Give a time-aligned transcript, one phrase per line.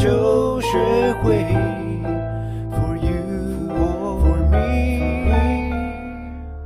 [0.00, 0.78] 就学
[1.22, 1.44] 会
[2.70, 4.56] for you for me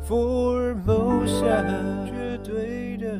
[0.06, 1.66] for motion，
[2.06, 3.18] 绝对的。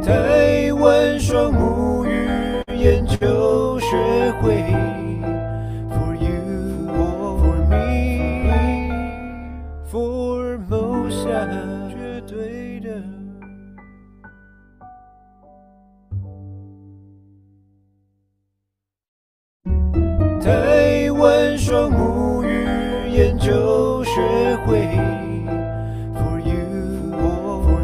[0.00, 1.52] 台湾双
[2.06, 2.08] 语
[2.68, 3.96] 语言就学
[4.40, 4.62] 会
[5.90, 6.30] for you
[6.94, 7.76] for me
[9.90, 11.77] for motion。
[23.48, 24.20] 语研究学
[24.66, 24.80] 会
[26.12, 27.80] ，For you or for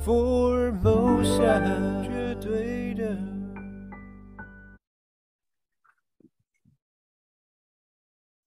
[0.00, 1.36] me，For 梦想
[2.02, 3.14] 绝对的。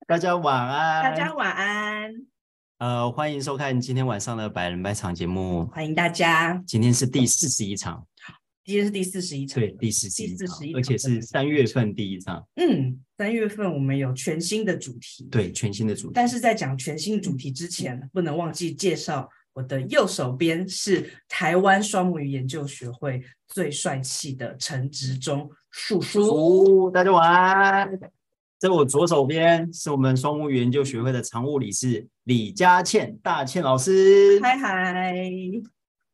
[0.08, 1.04] 大家晚安。
[1.04, 2.12] 大家晚安。
[2.80, 5.68] 呃，欢迎收看今天晚上的百人百场节目。
[5.68, 6.64] 欢迎大家。
[6.66, 8.08] 今天是第四十一场。
[8.64, 12.48] 今天是第四十一场，对，第四十一场，而且是三月份第一场。
[12.56, 16.14] 嗯，三月份我们有全新的主题，对，全新的主题。
[16.16, 26.90] 但是在讲全新主题之前，不能忘记介绍我的右手边是台湾双母语研究学会最帅气的陈植中叔叔。
[26.92, 28.00] 大家晚安。
[28.58, 34.40] 在我左手边是我们双母语研究学会的常务理事李佳倩，大倩老师。
[34.42, 35.14] 嗨嗨。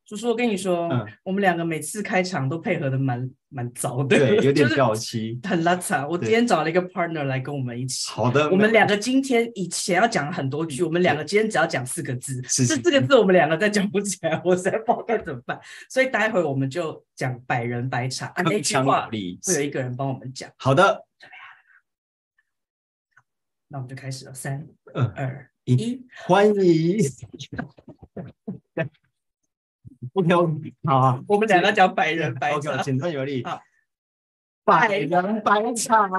[0.08, 6.08] 叔叔，我跟你说，嗯，我们两个每次开场都配合的蛮蛮糟的，对，有点 掉漆，很拉碴。
[6.08, 8.08] 我今天找了一个 partner 来跟我们一起。
[8.11, 15.60] 好的，我们两个今天以前要讲很多句，我们两个今天只要讲四个字，这四个字我们两个再讲不起来，我实在不知道该怎么办。
[15.89, 19.17] 所以待会我们就讲百人百场，啊，那句话会
[19.55, 20.48] 有一个人帮我们讲。
[20.58, 21.04] 好的，
[23.70, 26.99] 那我们就开始了，三、二、一，欢迎。
[30.14, 33.43] OK，好啊，我们两个讲百人百场，简单有力。
[33.43, 33.61] 好，
[34.64, 36.10] 百人百场，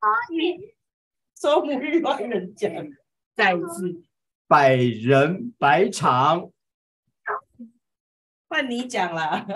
[0.00, 0.74] 阿姨，
[1.36, 2.70] 双母语万人讲，
[3.34, 4.02] 再一次，
[4.46, 6.50] 百人百场，
[8.48, 9.46] 换你讲啦。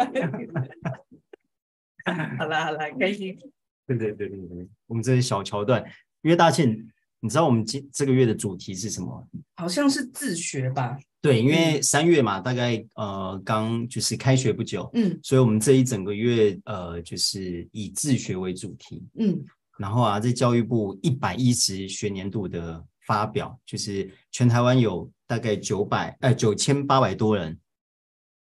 [2.38, 3.38] 好啦好啦，开心。
[3.86, 5.84] 对对对对对，我们这些小桥段，
[6.22, 6.90] 因为大庆。
[7.20, 9.28] 你知道我们今这个月的主题是什么？
[9.56, 10.96] 好像是自学吧。
[11.20, 19.36] 对，因为三月嘛，大概呃刚就是开学不久，嗯，所以我们这一整个月呃就是以自学为主题，嗯，
[19.78, 27.58] 然后啊，在教育部一百一十学年度的发表，就是全台湾有大概九百呃九千八百多人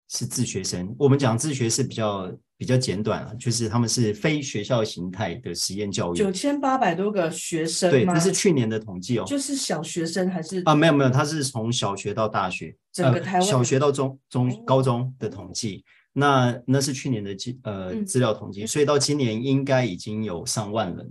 [0.09, 0.93] 是自学生。
[0.99, 2.37] 我们讲自学是比较。
[2.57, 9.23] 比较简短啊，就是他们是非学校形态的实验教育，九千八百多个学生，对，这是去年的统计哦。
[9.27, 10.73] 就是小学生还是啊？
[10.73, 15.85] 没有没有，他是从小学到大学，整个台湾、呃、小学到中中高中的统计。
[16.13, 21.07] 那那是去年的资呃资料统计，嗯，所以到今年应该已经有上万人。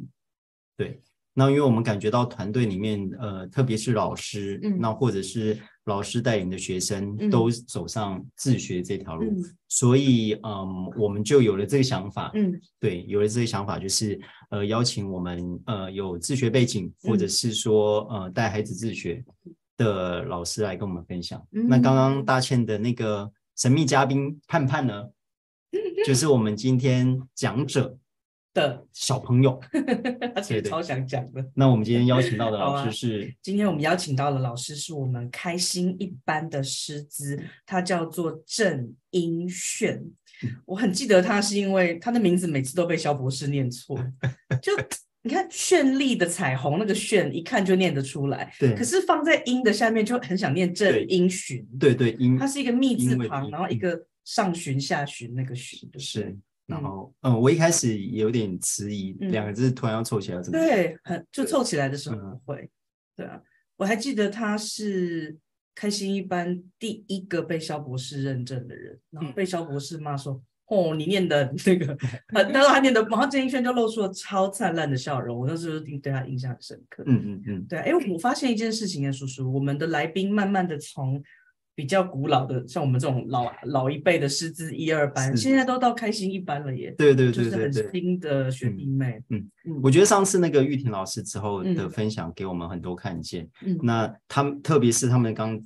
[0.77, 1.01] 对，
[1.39, 5.57] 那因为我们感觉到团队里面呃，特别是老师，嗯，那或者是。
[5.87, 9.37] 老师带领的学生都走上自学这条路，嗯，
[9.69, 14.21] 所以嗯，我们就有了这个想法，嗯，对，有了这个想法，就是
[14.51, 19.25] 呃，邀请我们呃有自学背景，或者是说呃带孩子自学
[19.77, 21.41] 的老师来跟我们分享。
[21.53, 25.05] 嗯，那刚刚大倩的那个神秘嘉宾盼盼呢，
[26.05, 27.97] 就是我们今天讲者。
[28.57, 29.61] 的小朋友，
[30.35, 31.45] 而且超想讲的。
[31.55, 40.03] 那我们今天邀请到的 老师是、啊，今天我们邀请到的老师是我们开心一班的师资，他叫做郑英炫。
[40.65, 43.99] 我很记得他是因为他的名字每次都被肖博士念错，
[44.63, 44.73] 就
[45.23, 48.51] 你看绚丽的彩虹那个炫，一看就念得出来。
[48.59, 51.63] 对，可是放在英的下面就很想念郑英寻。
[51.79, 56.35] 对对，英，它是一个密字旁，然后一个上旬下旬那个旬，是。
[56.67, 60.59] 然后，嗯，嗯，我一开始有点迟疑，嗯，两个字突然要凑起来怎么？
[60.59, 62.69] 对，很就凑起来的时候不会，
[63.17, 63.41] 对啊。
[63.77, 65.37] 我还记得他是
[65.75, 70.33] 开心一班第一个被肖博士认证的人，然后被肖博士骂说
[70.71, 71.97] ：“嗯、哦，你念的那个，
[72.35, 77.05] 呃，他说他念的，然后郑一炫就露出了超灿烂的笑容。”我那时候对他印象很深刻。
[77.07, 81.23] 嗯嗯嗯，对啊，因为我发现一件事情啊，叔叔，我们的来宾慢慢的从。
[81.77, 86.93] 比较古老的，像我们这种老老一辈的师资一二班，现在都到开心一班了耶。
[86.97, 89.23] 对对对对对，就是很新的学弟妹。
[89.29, 93.47] 嗯嗯，我觉得上次那个玉婷老师之后的分享给我们很多看见。
[93.63, 95.63] 嗯，那他们特别是他们刚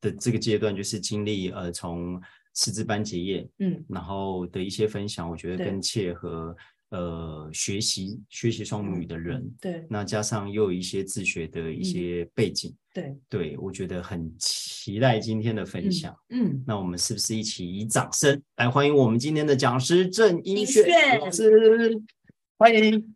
[0.00, 2.20] 的这个阶段，就是经历呃从
[2.56, 6.56] 师资班结业，嗯，然后的一些分享，我觉得更切合
[6.90, 16.16] 呃学习学习双母语的人，对，那加上又有一些自学的一些背景，对，对我觉得很期待今天的分享。
[16.28, 22.00] 嗯，那我们是不是一起以掌声来欢迎我们今天的讲师郑英炫老师？
[22.56, 23.14] 欢迎！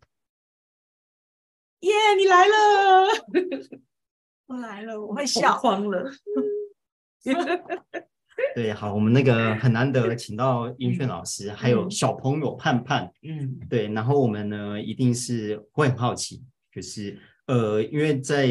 [1.79, 3.07] 耶，你来了！
[4.47, 6.11] 我来了，我会笑慌了。
[8.53, 17.17] 对，好，我们那个很难得请到 英炫老师，嗯、还有小朋友盼盼，嗯，对，然后我们呢一定是会很好奇，就是
[17.47, 18.47] 呃，因为在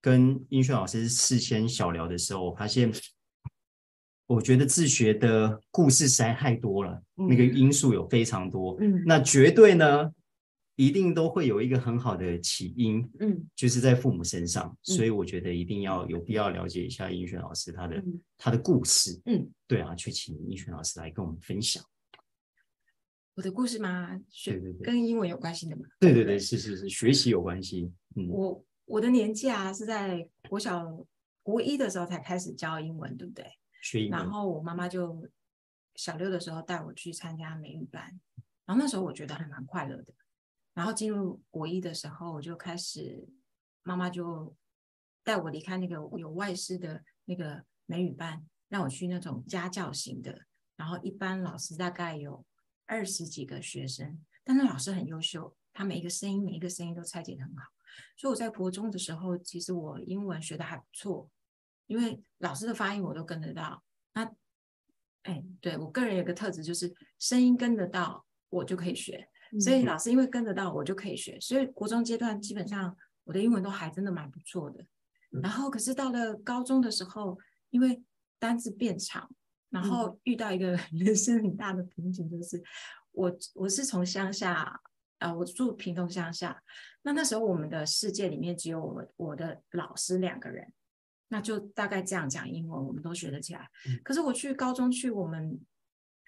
[0.00, 2.92] 跟英炫老师事先小聊的时候，我发现
[4.26, 10.12] 我觉得自学的故事实在太多了，嗯、那个因素有非常多，嗯，那绝对呢。
[10.76, 21.84] 一定都会有一个很好的起因，嗯，就是在父母身上，嗯、所以我觉得一定要有必要了解一下英炫老师他的、嗯、他的故事，嗯，对啊，去请英炫老师来跟我们分享。
[23.34, 24.18] 我的故事吗？
[24.82, 25.82] 跟英文有关系的吗？
[25.98, 27.92] 对对对，是是是，学习有关系。
[28.16, 31.06] 嗯，我我的年纪啊是在国小
[31.44, 33.46] 国一的时候才开始教英文，对不对？
[33.80, 35.28] 学英文，然后我妈妈就
[35.94, 38.20] 小六的时候带我去参加美语班，
[38.66, 40.12] 然后那时候我觉得还蛮快乐的。
[40.74, 43.28] 然后进入国一的时候，我就开始，
[43.84, 44.56] 妈妈就
[45.22, 50.46] 带我离开那个有外师的那个美语班，让我去那种家教型的。
[50.76, 52.44] 然后一般老师大概有
[52.86, 57.70] 二十几个学生，但那老师很优秀，他每一个声音每一个声音都拆解的很好。
[58.16, 61.30] 所以我在国中的时候，其实我英文学的还不错，
[61.86, 63.82] 因为老师的发音我都跟得到。
[64.14, 64.30] 那，
[65.22, 69.28] 哎，对，我个人有个特质，就是声音跟得到，我就可以学。
[69.58, 74.86] 所以老师因为跟得到我就可以学，所以国中阶段基本上我的英文都还真的蛮不错的。
[75.42, 77.36] 然后可是到了高中的时候，
[77.70, 78.00] 因为
[78.38, 79.28] 单字变长，
[79.70, 82.62] 然后遇到一个 人生很大的瓶颈，就是
[83.10, 84.80] 我我是从乡下啊、
[85.18, 86.62] 呃，我住屏东乡下，
[87.02, 90.72] 那那时候我们的世界里面只有我我的老师两个人，
[91.28, 93.68] 那就大概这样讲英文，我们都学得起来。
[94.02, 95.60] 可是我去高中去我们。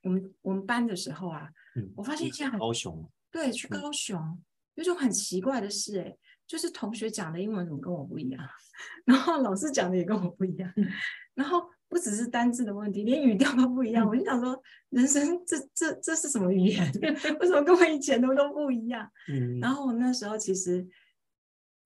[0.04, 4.42] 我们我们班的时候啊，嗯、我发现一件很高雄，对，去高雄、嗯、
[4.74, 8.44] 有种很奇怪的事、欸，哎，就是同学讲的英文怎么跟我不一样，
[9.06, 10.88] 然后老师讲的也跟我不一样，嗯、
[11.34, 14.06] 然后不只是单字的问题，连语调都不一样。
[14.06, 14.58] 嗯、我就想说，
[14.88, 16.90] 人生这这这是什么语言？
[17.38, 19.06] 为什么跟我以前的都不一样？
[19.28, 20.88] 嗯、然后我那时候其实。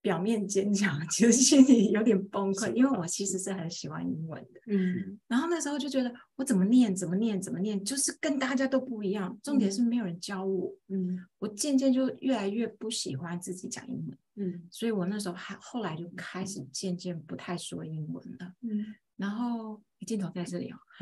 [0.03, 4.61] 表面坚强， 其实心里有点崩溃，因为我其实是很喜欢英文的。
[4.69, 9.37] 嗯，然后那时候就觉得我怎么念，怎么念，怎么念，就是跟大家都不一样。
[9.43, 10.73] 重点是没有人教我。
[10.91, 14.17] 嗯，我渐渐就越来越不喜欢自己讲英文。
[14.37, 18.52] 嗯，所以我那时候还后来就开始渐渐不太说英文了。
[18.61, 20.76] 嗯，然后镜头在这里哦。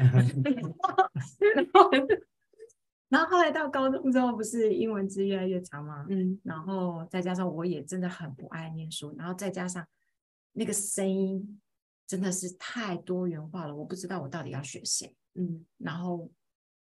[1.54, 1.90] 然后。
[3.10, 6.04] 然后后来到高中之后，不是英文字越来越长吗？
[6.08, 9.86] 嗯，然后再加上我也真的很不爱念书，然后再加上
[10.52, 11.60] 那个声音
[12.08, 15.14] 真的是太多元化了，我不知道我到底要学谁。
[15.34, 16.28] 嗯，然后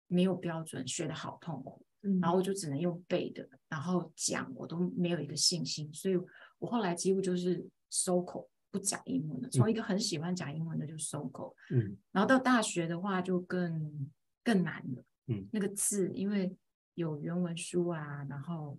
[0.06, 1.84] 没有标准，学的好痛苦。
[2.02, 6.16] 嗯，然后我就只能用背的，然后讲我都没有一个信心，所以
[6.58, 9.48] 我后来几乎就是收口不讲英文的。
[9.48, 11.54] 从一个很喜欢讲英文的就搜狗。
[11.70, 14.10] 嗯，然后到大学的话就更
[14.42, 15.04] 更难了。
[15.28, 16.52] 嗯，那个字，因为
[16.94, 18.76] 有原文书啊，然后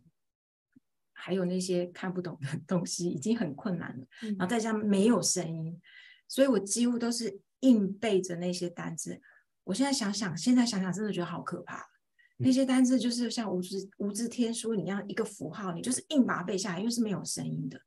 [1.14, 4.06] 还有那些看不懂的 东西，已经很困难了。
[4.38, 5.80] 然后再加上没有声音，
[6.28, 9.22] 所以我几乎都是硬背着那些单字。
[9.64, 11.90] 我现在想想，现在想想，真的觉得好可怕。
[12.38, 17.80] 那些单字就是像无字无字天书一样，一个符号，你就是硬把它背下来，因为是没有声音的。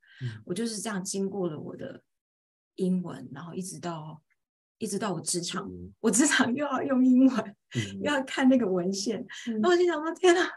[0.44, 2.02] 我就是这样经过了我的
[2.76, 4.22] 英文，然后一直到。
[4.80, 7.37] 一直到我职场，嗯、我职场又要用英文，
[7.75, 9.26] 嗯、又要看那个文献，
[9.60, 10.48] 那、嗯、我就想说：天哪，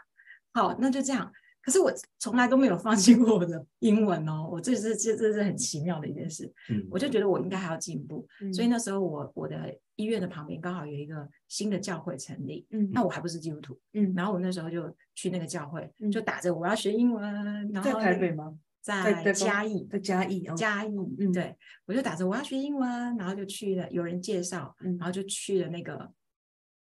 [0.52, 1.28] 好，那就这样。
[1.60, 6.48] 可是我从来都没有放弃过我的英文哦，我这是这这是很奇妙的一件事。
[6.70, 17.24] 嗯、我就觉得我应该还要进步，嗯、所以那时候我我的医院的旁边刚好有一个新的教会成立，嗯、那我还不是基督徒，嗯、然后我那时候就去那个教会，就打着我要学英文，
[17.72, 18.56] 然后在台北吗？
[18.82, 20.88] 在嘉义，在嘉义，嘉义，
[21.20, 26.12] 嗯，对，我就打着我要学英文，然后就去了，有人介绍，然后就去了那个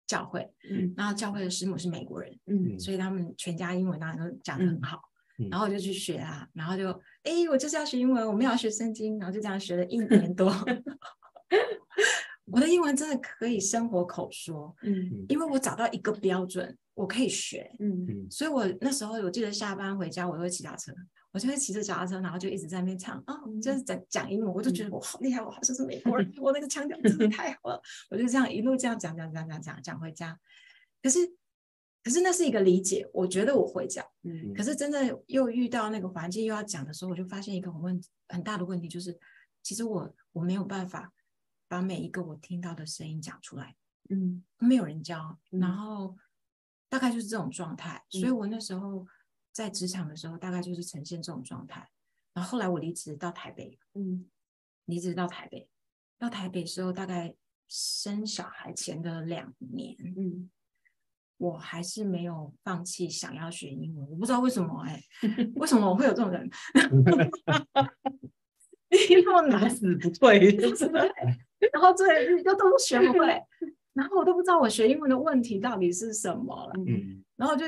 [0.04, 5.00] 教会，嗯，然后教会的师母是美国人，嗯，所以他们全家英文当然都讲得很好，
[5.48, 6.90] 然后我就去学啊，然后就，
[7.22, 10.52] 哎，我就是要学英文，我们要学圣经，然后就这样学了一年多，
[12.50, 20.92] 我的英文真的可以生活口说，嗯，因为我找到一个标准，我可以学，嗯，所以我那时候我记得下班回家，我都会骑脚车。
[21.36, 27.82] 我就会骑着脚踏车，然后就一直在那边唱啊，就是在讲英文，我就觉得我好厉害，我好像是美国人， 我那个腔调真的太好了。
[28.08, 30.40] 我就这样一路这样讲讲讲讲讲讲回家。
[31.02, 31.18] 可是
[32.02, 34.02] 可是那是一个理解，我觉得我会讲。
[34.22, 39.14] 嗯可是真的又遇到那个环境又要讲的时候，我就发现一个很问很大的问题，就是
[39.62, 41.12] 其实我我没有办法
[41.68, 43.76] 把每一个我听到的声音讲出来，
[44.08, 46.16] 嗯没有人教，嗯然后
[46.88, 48.02] 大概就是这种状态。
[48.08, 49.06] 所以我那时候
[49.56, 51.88] 在职场的时候，大概就是呈现这种状态。
[52.34, 54.26] 然后后来我离职到台北，嗯
[54.84, 55.66] 离职到台北，
[56.18, 57.34] 到台北时候大概
[57.66, 60.50] 生小孩前的两年，嗯
[61.38, 65.02] 我还是没有放弃想要学英文，我不知道为什么哎、
[65.56, 66.46] 为什么我会有这种人？
[69.10, 70.38] 因为我打哪死不退，
[71.72, 73.42] 然后这又都学不会，
[73.94, 76.74] 然后我都不知道我学英文的问题到底是什么了。
[76.86, 77.64] 嗯然后就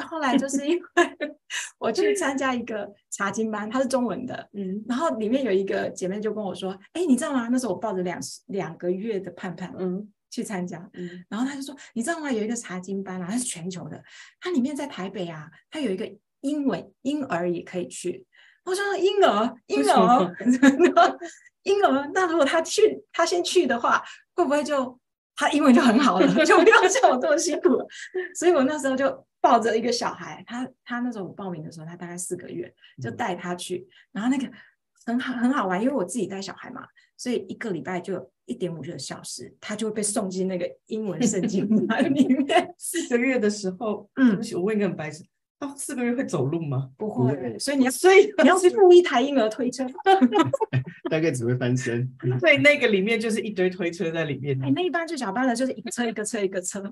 [0.00, 0.82] 后来就是因为
[1.78, 7.48] 我去参加一个查经班，它是中文的，嗯然后里面有一个姐妹就跟我说：“哎，你知道吗？
[7.50, 12.30] 那时候我抱着两两个月的盼盼嗯去参加，嗯然后她就说：你知道吗？
[12.30, 14.02] 有一个查经班啊，它是全球的，
[14.40, 16.10] 它里面在台北啊，它有一个
[16.42, 18.26] 英文婴儿也可以去。
[18.64, 20.36] 我说婴儿，婴儿，
[21.64, 24.02] 婴儿，那如果他去，他先去的话，
[24.36, 24.98] 会不会就
[25.34, 27.86] 他英文就很好了， 就不用像我这么辛苦了？
[28.34, 34.50] 所以我那时候就抱着一个小孩，他他那时候我报名的时候，他大概四个月，就带他去，然后那个
[35.06, 42.74] 很好很好玩，因为我自己带小孩嘛，所以一个礼拜就有一点五个小时，他就会被送进那个英文圣经班 里面。
[42.78, 44.40] 四个月的时候，嗯。
[44.54, 45.24] 我问一个很白痴，
[45.60, 46.88] 他四个月会走路吗？
[46.96, 49.86] 不会会，所以你要所以 你要付一台婴儿推车。
[51.10, 52.08] 大概只会翻身。
[52.40, 56.82] 所以那个里面就是一堆推车在里面，哎，那一般最小班的就是一个车一个车一个车，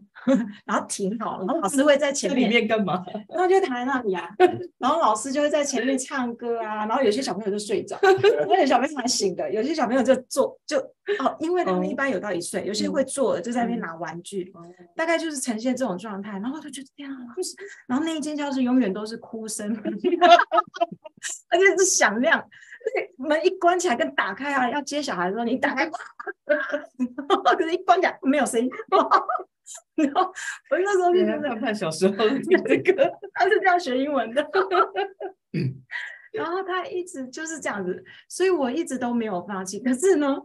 [0.67, 3.03] 然后停好，然后老师会在前在面里面干嘛？
[3.29, 4.29] 然后就躺在那里啊，
[4.79, 10.79] 然后老师就会在前面唱歌啊，然后有些小朋友就睡着，有些小朋友还醒的，有些小朋友就坐就
[11.21, 14.53] 哦，因为他们一般有到一岁，有些会坐的就在那边拿玩具，
[14.95, 17.55] 大概就是呈现这种状态，然后他就觉得天啊，老师，
[17.87, 19.71] 然后那一间教室永远都是哭声，
[21.51, 22.45] 而且是响亮，
[23.17, 25.89] 门一关起来跟打开啊，要接小孩的时候你打开，
[27.57, 28.71] 可是一关起来没有声音，
[29.97, 30.33] 然后
[30.71, 34.47] 我那时候就觉得看看小时候的这个，他是这样学英文的，
[36.33, 39.81] 然后他一直就是这样子，所以我一直都没有放弃。
[39.81, 40.37] 可是呢，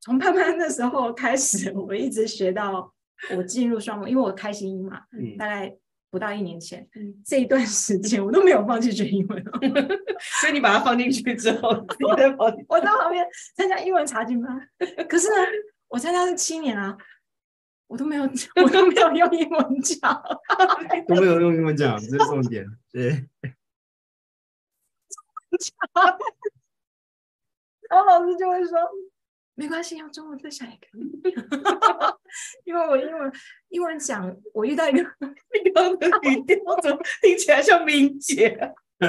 [0.00, 2.92] 从盼盼那时候开始，我一直学到
[3.36, 5.36] 我进入双母，因为我开心音嘛，嗯。
[5.36, 5.76] 大概
[6.16, 9.60] 不到一年前，嗯 这一段时间我都没有放弃学英文哦，
[10.40, 11.68] 所以你把它放进去之后，
[12.08, 14.58] 我在跑我在旁边参加英文查经班。
[15.06, 15.34] 可是呢，
[15.88, 16.96] 我参加是七年啊，
[17.86, 18.22] 我都没有，
[18.64, 20.22] 我都没有用英文讲。
[21.06, 22.64] 都没有用英文讲，这是重点。
[22.90, 23.28] 对，
[27.90, 28.78] 然后老师就会说
[29.56, 31.20] ：“没关系，用中文分享也可以。
[32.64, 33.32] ”因为我英文
[33.70, 34.98] 英文讲，我遇到一个
[35.64, 38.56] 你刚刚的语 调怎么听起来像明姐？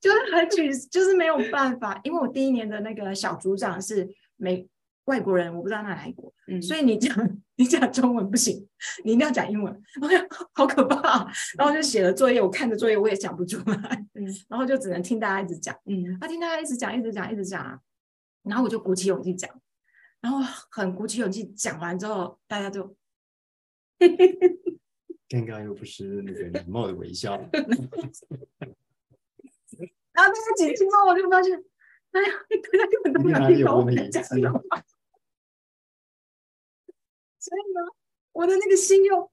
[0.00, 4.66] 就是很举，就是没有办法，因为我第一年的那个小组长是美
[5.04, 7.16] 外国人，我不知道他哪一国，嗯所以你讲
[7.56, 8.66] 你讲中文不行，
[9.04, 9.82] 你一定要讲英文。
[10.02, 15.74] 我想好可怕，啊然后就写了作业，我看着作业我也讲不出来，嗯然后就只能听大家一直讲。
[15.86, 17.78] 嗯他听大家一直讲，一直讲，一直讲啊，
[18.44, 19.50] 然后我就鼓起勇气讲，
[20.20, 20.38] 然后
[20.70, 22.84] 很鼓起勇气讲完之后，大家就
[25.28, 27.36] 尴尬又不是那个礼貌的微笑。
[30.12, 31.58] 然后那个几句话我就发现，
[32.12, 34.62] 哎呀，大家根本都没有听懂我在讲什么，
[37.40, 37.80] 所以呢，
[38.32, 39.32] 我的那个心又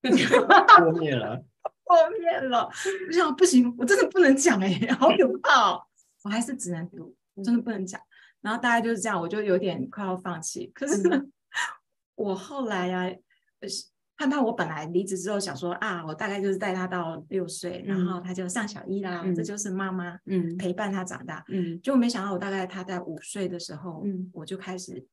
[0.00, 1.44] 破灭了。
[1.84, 2.70] 破灭了。
[3.08, 5.82] 我想不行，我真的不能讲哎、好可怕哦！
[6.22, 8.00] 我还是只能读，真的不能讲。
[8.42, 10.70] 然后大概就是这样，我就有点快要放弃。
[10.74, 11.22] 可是呢，
[12.14, 13.14] 我后来呀、啊，
[13.60, 13.68] 呃
[14.14, 21.44] 盼盼我本来离职之后想说啊，我大概就是带他到六岁，然后他就上小一啦，嗯这就是妈妈嗯陪伴他长大。
[21.48, 25.04] 嗯就没想到我大概他在五岁的时候，嗯我就开始，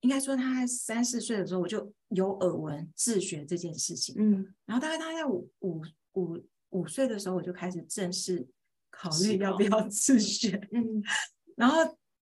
[0.00, 4.16] 应该说他三四岁的时候，我就有耳闻自学这件事情。
[4.18, 5.82] 嗯然后大概他在五五
[6.14, 8.48] 五五岁的时候，我就开始正式
[8.90, 10.68] 考虑要不要自学。
[10.72, 11.00] 嗯
[11.56, 11.76] 然后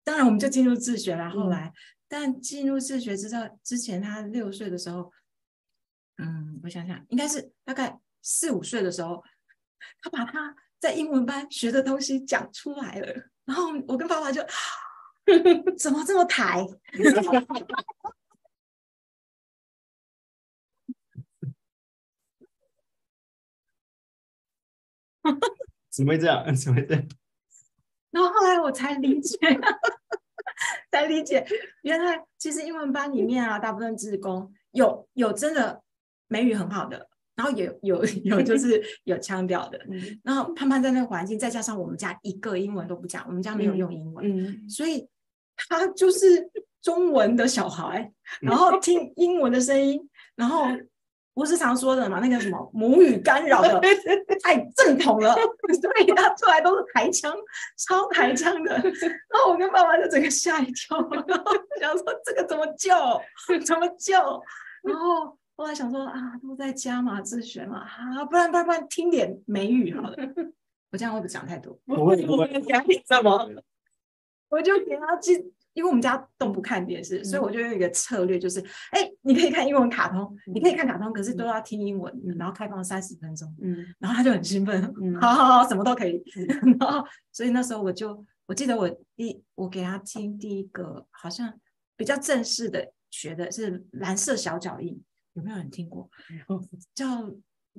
[0.05, 1.25] 当然我们就进入自学了。
[1.25, 1.73] 嗯后来，
[2.07, 5.11] 但进入自学之道，之前他六岁的时候，
[6.19, 9.25] 嗯，我想想，应该是大概四五岁的时候，
[10.01, 13.31] 他把他在英文班学的东西讲出来了。
[13.47, 14.41] 然后我跟爸爸就，
[15.79, 16.65] 怎么这么抬？
[25.91, 26.55] 怎么会这样？
[26.59, 27.09] 怎么会这样？
[28.15, 29.37] 然后后来我才理解，
[30.93, 31.45] 才理解，
[31.83, 35.83] 原来其实英文班里面啊，大部分志工有有真的
[36.29, 39.81] 美语很好的，然后有有有就 是有腔调的，
[40.23, 44.71] 然后潘潘在那个环境，再加上我们家一个英文都不讲，我们家没有用英文，嗯。
[44.71, 45.09] 所以
[45.57, 46.49] 他就是
[46.81, 50.67] 中文的小孩，然后听英文的声音，然后
[51.35, 53.81] 不是常说的嘛， 那个什么母语干扰的
[54.43, 55.35] 太正统了，
[55.83, 57.35] 所以他出来都是台腔，
[57.77, 58.73] 超台腔的。
[58.77, 63.21] 然后我跟爸爸就整个吓一跳，然后想说这个怎么叫？
[63.67, 64.41] 怎么叫？
[64.83, 70.17] 然后后来想说啊，都在家嘛，自学嘛，啊，不然不然不然听点美语好了。
[70.93, 71.77] 我这样会不会讲太多？
[71.87, 72.47] 不会不会，
[73.05, 73.51] 怎么？
[74.51, 75.53] 我就给他记。
[75.75, 91.53] 因为我们家都不看电视，嗯、所以我就用一个策略，就是，哎、欸，你可以看英文卡通，嗯、你可以看卡通，可是都要听英文，嗯、然后开放三十分钟，嗯，然后他就很兴奋，嗯， 好好好，什么都可以，嗯、 然后所以那时候我就，我记得我第我给他听第一个好像
[91.97, 95.03] 比较正式的学的是蓝色小脚印，
[95.33, 96.09] 有没有人听过？
[96.49, 96.61] 嗯、
[96.95, 97.31] 叫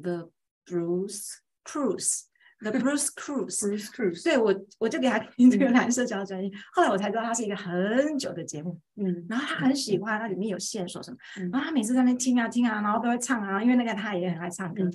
[0.01, 0.29] The
[0.65, 2.23] Bruce Cruise。
[2.59, 14.89] The Bruce Cruise，Bruce Cruise，对我我就给他听这个蓝色小脚印，嗯、后来我才知道它是一个很久的节目，嗯，然后他很喜欢，它里面有线索什么，嗯、然后他每次在那边听啊听啊，然后都会唱啊，因为那个他也很爱唱歌，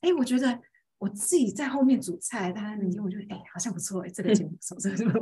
[0.00, 0.60] 哎、嗯，我觉得
[0.98, 5.12] 我自己在后面煮菜，他在那边听，我觉得哎好像不错哎，这个节目不错，这个节目，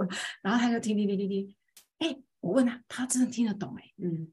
[0.43, 1.55] 然后他就听听听听听，
[1.99, 4.33] 哎，我问他，他真的听得懂哎，嗯，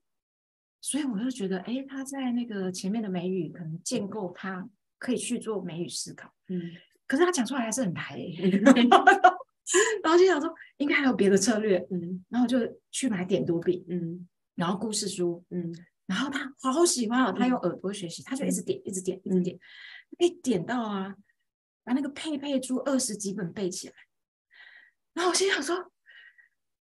[0.79, 6.71] 所以我就觉得哎，他在那个前面的美语可能建构他可以去做美语思考，嗯。
[7.11, 8.31] 可是他讲出来还是很白、欸，
[10.01, 12.57] 然后就想说应该还有别的策略，嗯，然后就
[12.89, 14.25] 去买点读笔，嗯，
[14.55, 15.75] 然后故事书，嗯，
[16.05, 19.59] 然后他好喜欢哦，他用耳朵学习，他就一直点，一直点，一直点，
[20.19, 21.13] 一点到啊，
[21.83, 23.93] 把那个佩佩猪二十几本背起来，
[25.13, 25.91] 然后我心想说。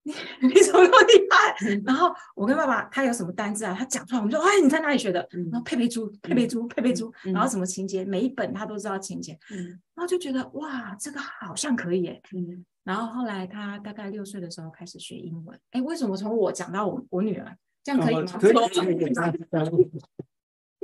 [0.04, 0.14] 你
[0.48, 1.82] 你怎么那么厉害？
[1.86, 3.74] 然后我跟爸爸，他有什么单字啊？
[3.78, 5.26] 他讲出来，我们说，哎，你在哪里学的？
[5.32, 9.38] 然后佩佩猪，佩佩猪，佩佩猪，然后什么情节，每一本他都知道情节。
[9.50, 12.22] 然后就觉得哇，这个好像可以耶。
[12.84, 15.58] 然后后来他大概六岁的时候开始学英文。
[15.72, 18.24] 哎，为什么从我讲到我我女儿，这样可以吗？
[18.40, 18.54] 可以。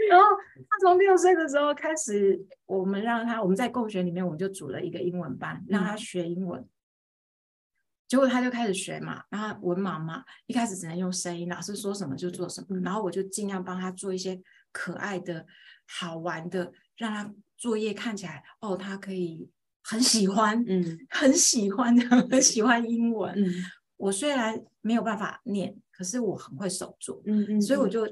[0.10, 6.66] 然后他从六岁的时候开始，我们让他，我们在共学里面，我们就组了一个英文班，让他学英文。
[8.10, 14.42] 结果他就开始学嘛，然后文盲嘛，一开始只能用声音，老师说什么就做什么，然后我就尽量帮他做一些
[14.72, 15.46] 可爱的、
[15.86, 19.48] 好玩的，让他作业看起来哦，他可以
[19.84, 21.96] 很喜欢，嗯，很喜欢，
[22.32, 23.32] 很喜欢英文。
[23.38, 23.46] 嗯，
[23.98, 28.08] 我虽然没有办法念，可是我很会手做，嗯嗯，所以我就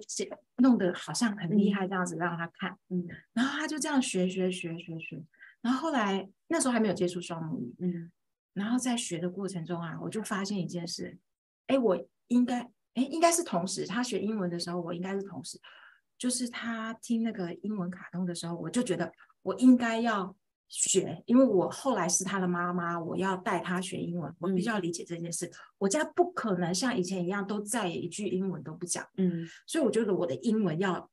[0.58, 5.24] 弄得好像很厉害这样子让他看，嗯，然后他就这样学学学学学，
[5.62, 8.12] 然后后来那时候还没有接触双母语，嗯。
[8.58, 11.18] 然后在学的过程中啊，我就发现一件事，
[11.68, 11.96] 哎，我
[12.28, 12.60] 应该，
[12.96, 15.60] 哎，应该是同时，他学英文的时候，我应该是同时，
[16.18, 20.36] 就是他听那个英文卡通的时候，我就觉得我应该要
[20.68, 25.46] 学，因为我后来是他的妈妈，我要带他学英文，我必须要理解这件事。
[25.46, 31.10] 嗯、我家不可能像以前一样都再也一句英文都不讲，嗯，所以我觉得我的英文要。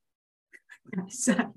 [0.93, 1.53] 改善，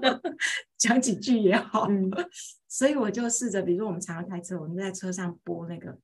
[0.78, 1.86] 讲几句也好。
[1.88, 2.10] 嗯、
[2.68, 5.96] 所以我就试着，比如说我们常常开车，我们在车上播那个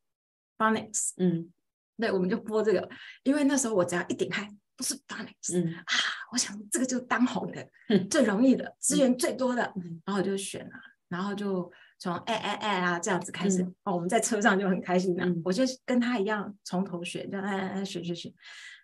[0.58, 1.50] Phonics，嗯，
[1.96, 2.88] 对，我们就播这个，
[3.24, 5.74] 因为那时候我只要一点开，不是 Phonics，嗯。
[5.74, 5.84] 啊，
[6.32, 10.72] 我想这个就是当红的，嗯、最容易的，资源最多的，嗯、然后我就选了，
[11.08, 18.32] 然后就从哎哎哎啊这样子开始，嗯、哦，我们在车上就很开心的，嗯、我就跟他一样从头学，就哎哎哎学学学，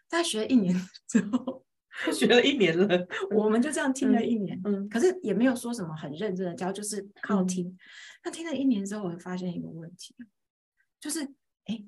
[0.08, 0.74] 大概学了一年
[1.06, 1.65] 之后。
[2.12, 7.76] 学了一年了， 我们就这样听了一年，嗯，可是也没有说什么很认真的教，就是靠听。
[8.24, 10.14] 那听了一年之后，我会发现一个问题，
[11.00, 11.22] 就是，
[11.64, 11.84] 哎，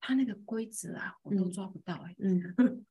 [0.00, 2.84] 他那个规则啊，我都抓不到，哎， 嗯，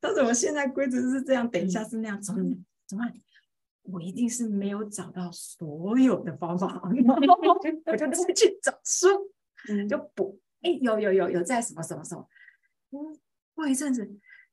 [0.00, 2.42] 他怎么现在规则是这样，等一下是那样，怎么
[2.86, 3.04] 怎么？
[3.82, 6.80] 我一定是没有找到所有的方法，
[7.84, 9.08] 我就自己去找书，
[9.68, 12.26] 嗯，就补，哎，有有有有在什么什么什么，
[12.92, 13.18] 嗯，
[13.54, 14.02] 过一阵子，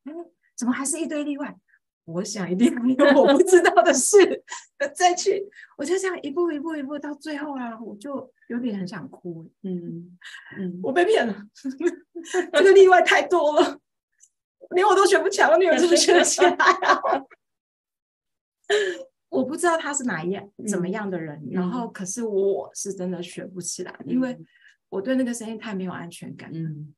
[0.03, 0.13] 哎。
[0.61, 1.57] 怎么还是一堆例外？
[2.05, 4.15] 我想一定有我不知道的事，
[4.93, 5.43] 再去，
[5.75, 9.49] 我就这样一步一步一步到最后啊，我就有点很想哭。
[9.63, 10.19] 嗯
[10.59, 11.35] 嗯，我被骗了，
[12.53, 13.79] 这个例外太多了，
[14.75, 17.01] 连我都学不起来，我女儿怎么学得起来啊？
[19.29, 24.37] 我不知道他是哪一样怎么样的人，嗯、然后可是我是真的学不起来，嗯、因为
[24.89, 26.51] 我对那个声音太没有安全感。
[26.53, 26.93] 嗯。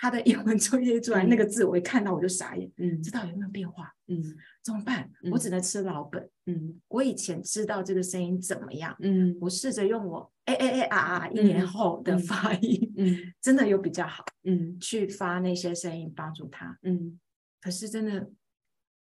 [0.00, 2.70] 他的英文作业出来那个字，我一看到我就傻眼。
[2.78, 3.94] 嗯，知道有没有变化？
[4.08, 4.22] 嗯，
[4.64, 5.10] 怎么办？
[5.30, 6.26] 我只能吃老本。
[6.46, 8.96] 嗯，我以前知道这个声音怎么样？
[9.00, 14.24] 嗯，我试着用我哎哎哎啊啊一年后的发音，嗯， 真的有比较好。
[14.44, 16.78] 嗯，去发那些声音帮助他。
[16.82, 17.20] 嗯，
[17.60, 18.30] 可是真的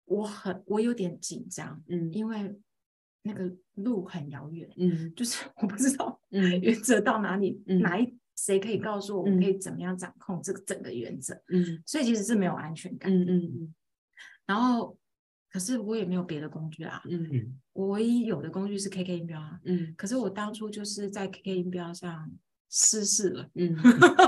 [0.06, 2.58] 我很我有点紧张，嗯因为
[3.22, 8.12] 那个路很遥远，嗯就是我不知道嗯原则到哪里，嗯哪一
[8.46, 13.12] 谁可以告诉我，我嗯可以怎么样掌控这个整个原则，嗯所以其实是没有安全感。
[13.12, 13.74] 嗯嗯嗯
[14.46, 14.96] 然后，
[15.52, 19.60] 可是我也没有别的工具啊，嗯嗯我唯一有的工具是 KK 音标啊。
[19.64, 22.30] 嗯可是我当初就是在 KK 音标上
[22.70, 23.48] 失事了。
[23.54, 23.76] 嗯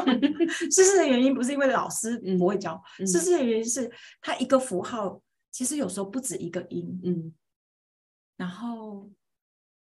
[0.71, 5.21] 失事的原因不是因为老师嗯不会教，嗯失事的原因是它一个符号
[5.51, 7.33] 其实有时候不止一个音，嗯
[8.37, 9.11] 然后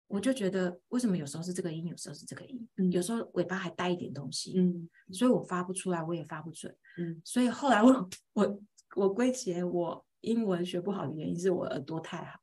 [0.09, 6.75] 我就觉得为什么有时候是这个音，有时候是这个音，嗯有时候尾巴还带一点东西，嗯所以我发不出来，我也发不准。
[6.99, 8.61] 嗯所以后来我我
[8.95, 12.41] 我归结我英文学不好的原因是我耳朵太好。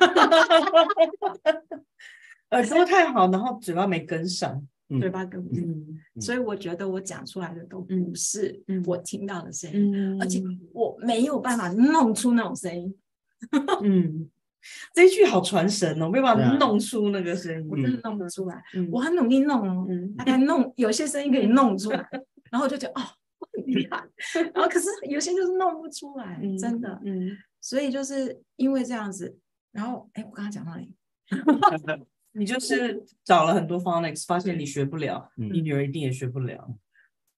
[2.52, 4.56] 耳朵太好，然后嘴巴没跟上。
[4.88, 5.66] 嗯嘴巴跟不上，
[6.22, 10.40] 所以我觉得我讲出来的都嗯不是嗯我听到的声音，嗯而且
[10.72, 12.96] 我没有办法弄出那种声音，
[13.82, 14.30] 嗯，
[14.94, 17.68] 这一句好传神哦，没有办法对啊弄出那个声音。
[17.70, 18.64] 我真的弄不出来。
[18.74, 22.08] 嗯我很努力弄哦，嗯大概弄有些声音可以弄出来，
[22.52, 23.04] 然后我就觉得哦，
[23.40, 24.04] 我很厉害。
[24.54, 27.00] 然后可是有些就是弄不出来，嗯真的。
[27.06, 29.38] 嗯，所以就是因为这样子，
[29.72, 30.96] 然后哎，我刚刚讲到哪里？
[32.38, 36.76] 你就是找了很多 phonics，发现你学不了，嗯你女儿一定也学不了。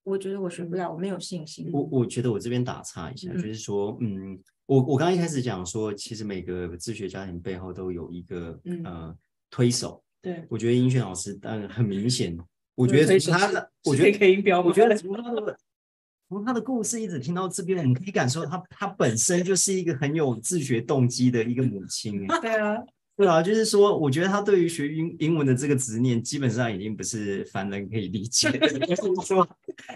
[0.02, 1.68] 我觉得我学不了，我没有信心。
[1.72, 4.38] 我我觉得我这边打岔一下，嗯就是说，嗯，
[4.68, 9.16] 我我刚刚一开始讲说，其实每个自学家庭背后都有一个、嗯呃
[9.50, 10.04] 推手。
[10.20, 12.36] 对，我觉得英炫老师，当然很明显，
[12.74, 15.58] 我觉得 从他的，我觉得 K 音标，我觉得从他的
[16.28, 22.30] 从他的故事一直听到这边，我们可以感受他他本身就是一个很有自学动机的一个母亲。
[22.30, 22.76] 哎 对啊，
[23.16, 28.68] 对啊，就是说，我觉得他对于学英英文的这个执念，基本上已经不是凡人可以理解的。
[28.86, 29.48] 就是说，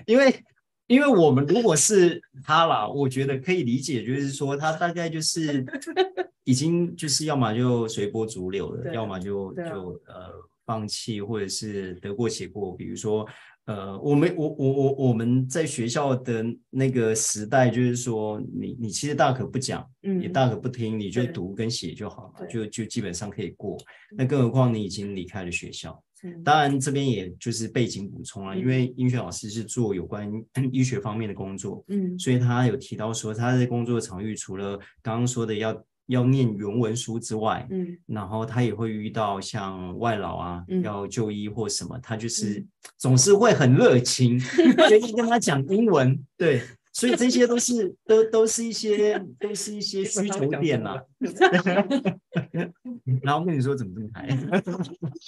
[0.07, 0.43] 因为
[0.93, 5.65] 因为我们如果是他啦，我觉得可以理解，就是说他大概就是
[6.45, 10.33] 已经就是要么就随波逐流了，要么就就呃
[10.67, 12.77] 放弃，或者是得过且过。
[12.77, 13.27] 比如说。
[13.65, 23.79] 呃，我们我我我我们在学校的那个时代，就是说你你其实大可不讲，嗯也大可不听，你就读跟写就好了，就就基本上可以过。
[24.17, 26.03] 那更何况你已经离开了学校，嗯
[26.45, 28.59] 当然这边也就是背景补充了，嗯。
[28.59, 30.31] 因为英学老师是做有关
[30.73, 32.19] 医学方面的工作，嗯。
[32.19, 37.97] 所以他有提到说他在工作场域除了刚刚说的要要念原文书之外，嗯。
[38.07, 40.83] 然后他也会遇到像外劳啊，嗯。
[40.83, 42.69] 要就医或什么，他就是嗯。
[42.99, 44.41] 总是会很热情，
[44.91, 51.03] 愿意跟他讲英文，对，所以这些都是都都是一些都是一些 需求点啦、
[53.23, 54.29] 然后跟你说怎么这么嗨，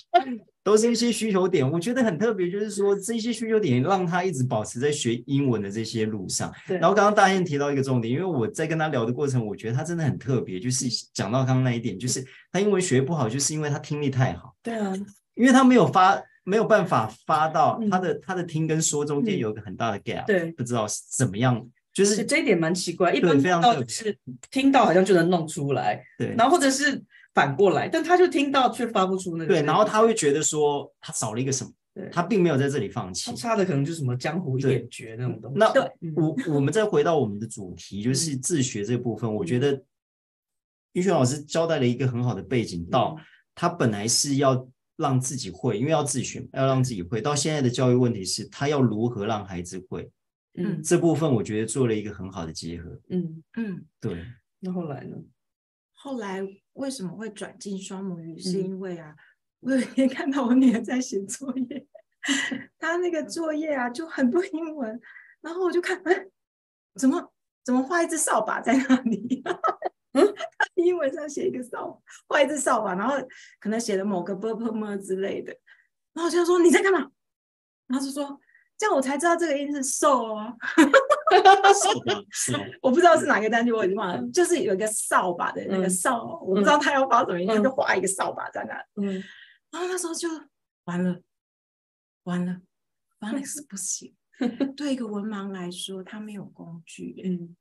[0.63, 6.53] 都是一些需求点，我觉得很特别，就是说这些需求点让他一直保持在学英文的这些路上。
[6.69, 6.77] 对。
[6.79, 12.23] 然后刚刚大雁提到一个重点，因为我在跟他聊的过程，我觉得他真的很特别，就是讲到刚刚那一点，就是
[12.53, 14.93] 他英文学不好，就是因为他听力太好，对啊，
[15.35, 17.91] 因为他没有发没有办法发到嗯。
[17.91, 19.39] 他的、他的听跟说中间嗯。
[19.39, 20.53] 有一个很大的 gap，、对。
[20.53, 24.17] 不知道是怎么样，就是这一点蛮奇怪，一对般非常到就是
[24.51, 26.35] 听到好像就能弄出来，对。
[26.37, 27.03] 然后或者是
[27.35, 32.09] 反过来，但他就听到却发不出那个对，然后他会觉得说他少了一个什么，对。
[32.13, 33.31] 他并没有在这里放弃。
[33.31, 33.37] 他。
[33.37, 35.59] 差的可能就是什么江湖一点绝那种东西。
[35.59, 35.73] 那
[36.15, 39.83] 我我们再回到我们的主题，就是自学这部分，我觉得
[40.93, 43.17] 玉轩老师交代了一个很好的背景，到
[43.55, 47.21] 他本来是要让自己会，因为要自学，要让自己会。
[47.21, 50.11] 到现在的教育问题是，他要如何让孩子会
[50.55, 53.01] 嗯这部分，我觉得做了一个很好的结合。
[53.09, 54.25] 嗯，嗯，对，
[54.61, 55.17] 那后来呢？
[55.93, 56.43] 后来
[56.75, 58.35] 为什么会转进双母语？
[58.35, 59.15] 嗯是因为啊，
[59.61, 61.87] 我有一天看到我女儿在写作业，
[62.79, 65.01] 她那个作业啊就很多英文，
[65.41, 66.27] 然后我就看，哎，
[66.95, 67.33] 怎么
[67.65, 69.43] 怎么画一只扫把在那里？
[70.15, 73.15] 嗯，她英文上写一个扫，画一只扫把，然后
[73.61, 75.53] 可能写了某个 b p m 之类的，
[76.13, 77.11] 然后我就说你在干嘛？
[77.87, 78.41] 然后就说
[78.77, 80.57] 这样我才知道这个音是 so 哦。
[82.81, 85.91] 我不知道是哪个单句，我已经忘了，就是有一个扫把的那个嗯。
[85.91, 87.57] 扫，我不知道他要发什么音，嗯。
[87.57, 88.75] 他就画一个扫把在那。
[89.03, 89.23] 里，嗯。
[89.71, 90.29] 然后那时候就
[90.85, 91.21] 完了，
[92.25, 92.61] 完了，
[93.21, 94.15] 完了是不行。
[94.77, 97.57] 对一个文盲来说，他没有工具，嗯，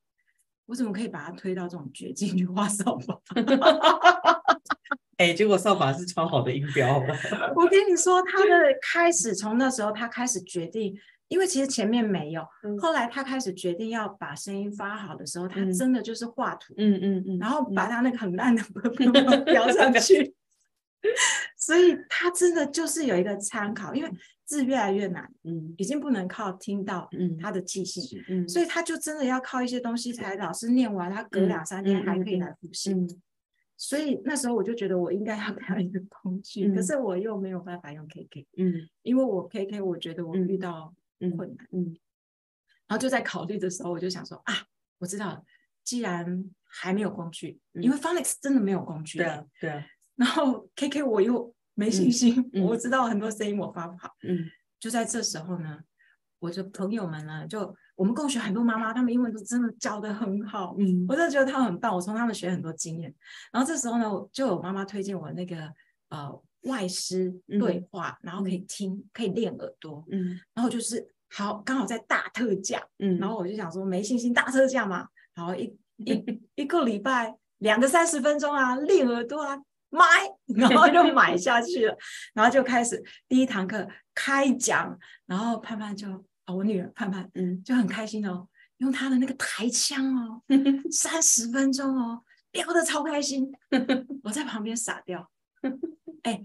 [0.65, 3.19] 我怎么可以把他推到这种绝境去画扫 把？
[5.17, 6.97] 哎，结果扫把是超好的音标。
[7.55, 8.49] 我跟你说，他的
[8.81, 10.97] 开始从那时候，他开始决定，
[11.27, 18.63] 因为其实前面没有，嗯后来他开始决定要把声音发好的时候，他嗯真的就是画图，嗯嗯嗯，然后把他那个很烂的
[19.45, 20.33] 标上去。
[21.65, 24.11] 所以他真的就是有一个参考，因为
[24.43, 25.73] 字越来越难，嗯。
[25.77, 32.91] 已经不能靠听到嗯他的记性，嗯，所以他就真的要靠一些东西才老师念完，他隔两三天还可以来复习。
[32.91, 33.07] 嗯。
[33.77, 38.89] 所以那时候我就觉得我应该要给他一个工具，嗯可是我又没有办法用 KK，嗯。
[39.03, 41.95] 因为我 KK 我觉得我遇到嗯困难，嗯。
[42.87, 44.53] 然后就在考虑的时候，我就想说啊，
[44.97, 45.43] 我知道了，
[45.83, 54.49] 既然还没有工具，嗯因为 Phonics 真的没有工具，对啊对啊，然后 KK 我又没信心，我知道很多声音我发不好，嗯。
[54.79, 55.79] 就在这时候呢，
[56.39, 61.05] 我的朋友们呢，就我们共学很多妈妈，她们英文都真的教的很好，嗯。
[61.07, 63.13] 我真的觉得她们很棒，我从她们学很多经验。
[63.51, 65.71] 然后这时候呢，我就有妈妈推荐我那个
[66.09, 68.59] 呃外师对话，然后可以。
[68.67, 70.39] 听，可以练耳朵，嗯。
[70.53, 79.57] 然后就是好刚好在大特价，嗯，然后我就想说没信心大特价嘛，然后一 一一个礼拜两个三十分钟啊，练耳朵啊，
[79.93, 80.05] 买，
[80.57, 81.95] 然后就买下去了，
[82.33, 86.07] 然后就开始第一堂课开讲，然后盼盼就
[86.45, 90.41] 啊、我女儿盼盼嗯就很开心哦，用她的那个台腔哦，
[90.91, 93.49] 三十分钟哦，飙得超开心，
[94.23, 95.29] 我在旁边傻掉，
[96.23, 96.41] 哎，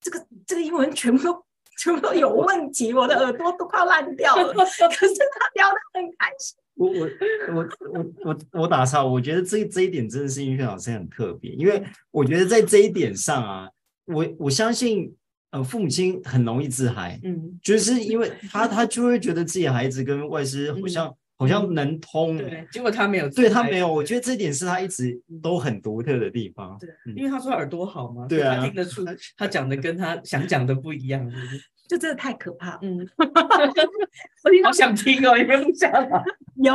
[0.00, 1.44] 这个这个英文全部都
[1.78, 6.61] 全部都有问题，我的耳朵都快烂掉了，可是他飙得很开心。
[6.74, 7.08] 我我
[7.54, 13.68] 我我我我打岔，我觉得这这一点真的是音乐老师很特别，因为我觉得在这一点上啊，
[14.06, 15.14] 我我相信
[15.50, 26.76] 呃父母亲很容易自嗨，嗯就是因为他他就会觉得自己孩子跟外 师好像、好像能通，对，结果他没有，对他没有，我觉得这点是他一直都很独特的地方。
[26.78, 27.14] 对嗯。
[27.16, 28.56] 因为他说耳朵好嘛，对啊。
[28.56, 29.04] 他听得出
[29.36, 33.24] 他讲的跟他想讲的不一样，是不是就真的太可怕嗯，我，
[34.64, 36.22] 好想听哦，你们不想啊？
[36.62, 36.72] 有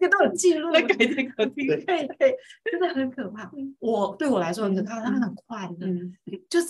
[0.00, 0.70] 那个都有记录。
[0.72, 1.66] 那，改天可听。
[1.66, 2.32] 可以可以，
[2.70, 3.50] 真的很可怕。
[3.80, 6.16] 我对我来说很可怕，他很快的，嗯。
[6.48, 6.68] 就是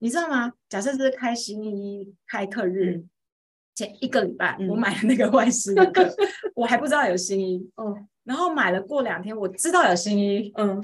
[0.00, 0.52] 你知道吗？
[0.68, 3.08] 假设是开新一开课日嗯
[3.74, 4.68] 前一个礼拜，嗯。
[4.68, 6.08] 我买了那个外师的课，
[6.54, 7.96] 我还不知道有新一， 哦。
[8.24, 10.68] 然后买了过两天，我知道有新衣，嗯。
[10.68, 10.80] 然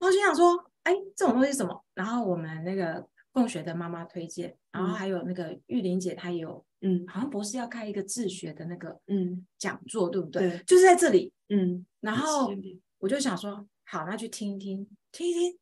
[0.00, 1.84] 后就想说，哎，这种东西是什么？
[1.94, 7.04] 然后我们那个共学的妈妈推荐，然后还有那个玉玲姐，她也有，嗯。
[7.06, 9.46] 好像博士要开一个自学的那个嗯。
[9.58, 10.48] 讲座，对不对？
[10.48, 10.58] 对？
[10.66, 11.32] 就是在这里。
[11.48, 12.52] 嗯，然后
[12.98, 15.58] 我就想说，好，那去听一听，听一听。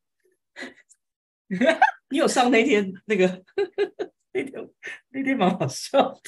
[2.10, 3.42] 你有上那天那个
[4.38, 4.70] 那天
[5.10, 6.20] 那天蛮好笑的，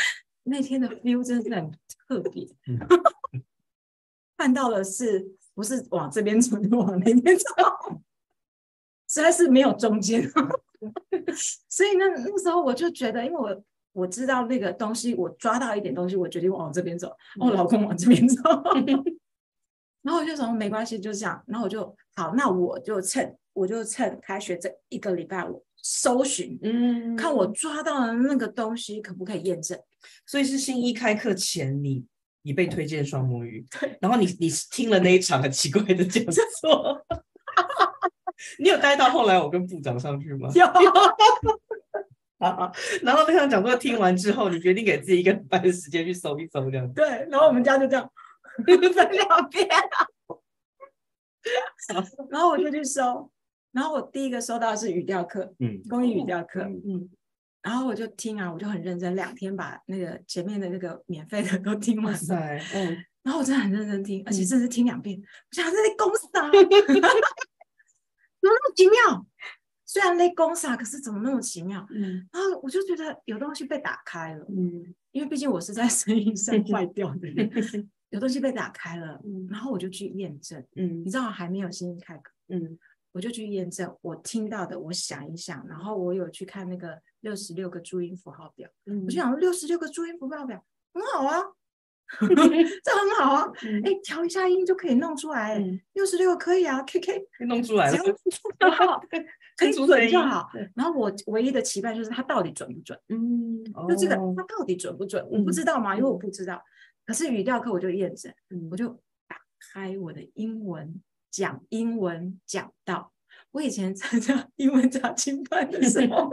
[0.44, 1.72] 那天的 feel 真的是很
[2.06, 2.78] 特别嗯，
[4.36, 7.44] 看到的是不是往这边走，就往那边走，
[9.08, 10.22] 实在是没有中间。
[11.68, 18.42] 所以那那时候我就觉得，因为我我知道那个东西，我抓到一点东西，我决定往这边走，我老公往这边走，
[20.02, 21.42] 然后我就说没关系，就这样。
[21.46, 26.58] 然后我就好，那我就趁我就趁开学这一个礼拜，我搜寻。
[26.62, 29.78] 嗯看我抓到的那个东西可不可以验证？
[30.26, 32.04] 所以是新一开课前你
[32.42, 36.24] 你被推荐双母语， 对，然后你你听了那一场很奇怪的讲
[36.60, 37.04] 座，
[38.58, 40.48] 你有待到后来我跟部长上去吗？
[40.54, 40.64] 有，
[42.38, 42.70] 啊，
[43.02, 46.94] 然后那场讲座听完之后，你决定给自己一个礼拜的时间去搜一搜这样子。
[46.94, 48.08] 对，然后我们家就这样
[48.64, 49.68] 分两遍，
[52.30, 53.30] 然后我就去搜，
[53.76, 57.10] 然后我第一个收到是语调课，嗯，公益语调课，嗯
[57.62, 62.18] 然后我就听啊，我就很认真，两天把那个前面的那个免费的都听完了，
[62.72, 66.48] 嗯，然后我真的很认真听，而且甚至听两遍，我想这在公啥？
[68.40, 69.26] 怎么那么奇妙？
[69.84, 71.86] 虽然在公傻，可是怎么那么奇妙？
[71.90, 74.46] 嗯然后我就觉得有东西被打开了。
[74.48, 77.50] 嗯因为毕竟我是在声音上 坏掉的人，
[78.10, 80.64] 有东西被打开了，嗯然后我就去验证。
[80.76, 82.78] 嗯你知道还没有声音开课，嗯
[83.16, 91.42] 我就去验证我听到的，我想一想，然后我有去看那个六十六个注音符号表，嗯我就想六十六个注音符号表很好啊，
[92.20, 97.96] 这很好啊，嗯哎，调一下音就可以弄出来，嗯六十六可以啊，K K 弄出来了
[99.56, 100.50] 可以出声音准就好。
[100.74, 103.00] 然后我唯一的期盼就是它到底准不准。
[103.08, 106.62] 嗯，就这个哦它到底准不准，我不知道嘛，因为我不知道。
[107.06, 108.88] 可是语调课我就验证，嗯我就
[109.26, 109.38] 打
[109.72, 111.00] 开我的英文
[111.36, 113.12] 讲英文讲到，
[113.50, 116.30] 我以前参加英文讲经班的时候，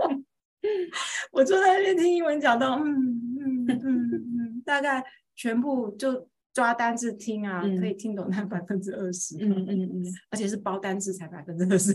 [1.31, 5.03] 我坐在那边听英文讲到，嗯嗯嗯嗯，大概
[5.35, 7.77] 全部就抓单字听啊，嗯。
[7.77, 10.05] 可以听懂那百分之二十，嗯嗯嗯。
[10.29, 11.93] 而且是包单字才百分之二十，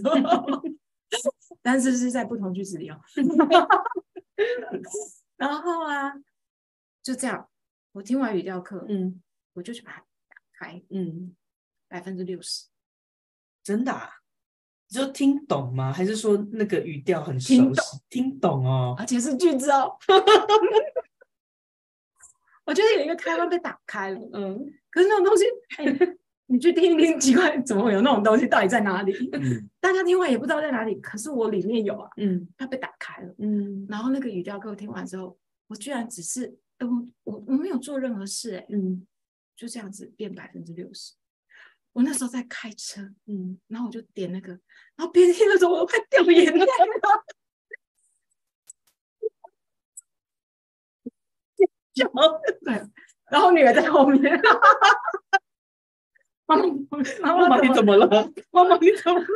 [1.62, 3.00] 但是是在不同句子里哦。
[5.38, 6.12] 然后啊，
[7.02, 7.48] 就这样，
[7.92, 9.22] 我听完语调课，嗯。
[9.54, 11.34] 我就去把它打开，嗯，
[11.88, 12.66] 百分之六十，
[13.68, 14.08] 真的啊，
[14.88, 15.92] 你就听懂吗？
[15.92, 17.58] 还是说那个语调很熟悉？
[17.58, 19.94] 听懂，听懂哦，而且是句子哦。
[22.64, 25.44] 我觉得有一个开关被打开了，嗯，可是那种东西，
[25.76, 25.84] 哎，
[26.46, 28.46] 你去听一听，奇怪，怎么会有那种东西？
[28.46, 29.12] 到底在哪里？
[29.34, 39.06] 嗯，大家听完也不知道在哪里，可是我里面有啊，嗯，它被打开了，嗯，然后那个语调给我听完之后，我居然只是，嗯，我我没有做任何事，哎，嗯，
[39.54, 41.12] 就这样子变百分之六十。
[41.98, 44.52] 我那时候在开车，嗯，然后我就点那个，
[44.94, 46.66] 然后边听的时候我都快掉眼泪了。
[52.64, 52.88] 对，
[53.32, 54.40] 然后女儿在后面，
[56.46, 56.62] 妈妈，
[57.20, 58.06] 妈妈，你怎么了？
[58.52, 59.26] 妈妈，你怎么了？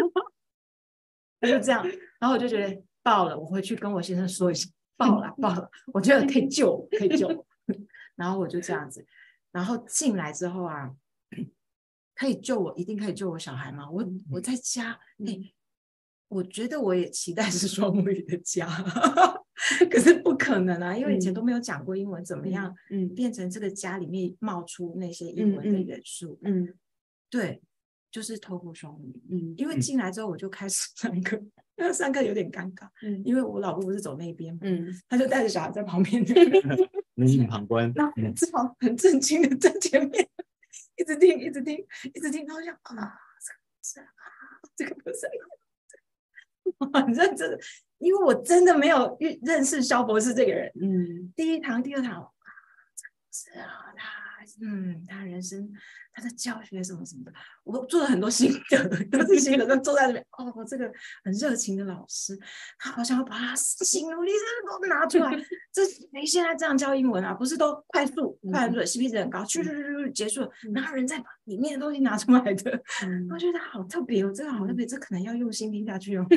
[1.40, 1.84] 就这样，
[2.20, 7.44] 然后我就觉得爆了，我回去跟我先生说一下，爆了，爆了，我觉得可以救，可以救。
[8.14, 9.04] 然后我就这样子，
[9.50, 10.94] 然后进来之后啊，
[12.22, 13.90] 可以救我，一定可以救我小孩吗？
[13.90, 15.36] 我我在家，哎，
[16.28, 18.68] 我觉得我也期待是双母语的家。
[19.90, 22.72] 可是不可能啊，因为以前都没有讲过英文，怎么样？
[22.90, 26.38] 嗯，变成这个家里面冒出那些英文的元素。
[26.44, 26.72] 嗯，
[27.28, 27.60] 对，
[28.08, 29.20] 就是透过双语。
[29.28, 31.42] 嗯，因为进来之后我就开始 上课，
[31.76, 32.88] 那上课有点尴尬。
[33.02, 36.24] 嗯，因为我老公不是走那边嘛，嗯，他就带着小孩在旁边，
[37.16, 40.28] 冷眼旁观，然后只好很震惊的在前面
[40.96, 44.04] 一直听，一直听，一直听，然后想啊，这个不是啊，
[44.76, 45.26] 这个不是，
[47.04, 47.58] 很 认真的。
[47.98, 52.32] 因为我真的没有认认识肖博士这个人，嗯，第一堂、第二堂，
[53.32, 55.72] 是啊，他，嗯，他人生，
[56.12, 57.32] 他的教学什么什么的，
[57.64, 60.92] 我做了很多心得，都是心得，都坐在那边，哦，这个
[61.24, 62.38] 很热情的老师，
[62.78, 64.32] 他好像要把他心努力
[64.68, 65.30] 都拿出来，
[65.72, 67.32] 这谁现在这样教英文啊？
[67.34, 72.82] 不是都快速、快速，CP 值很高，去去去去结束，然后人再把里面的东西拿出来的，
[73.30, 76.26] 我觉得好特别哦，这个好特别，这可能要用心听下去哦。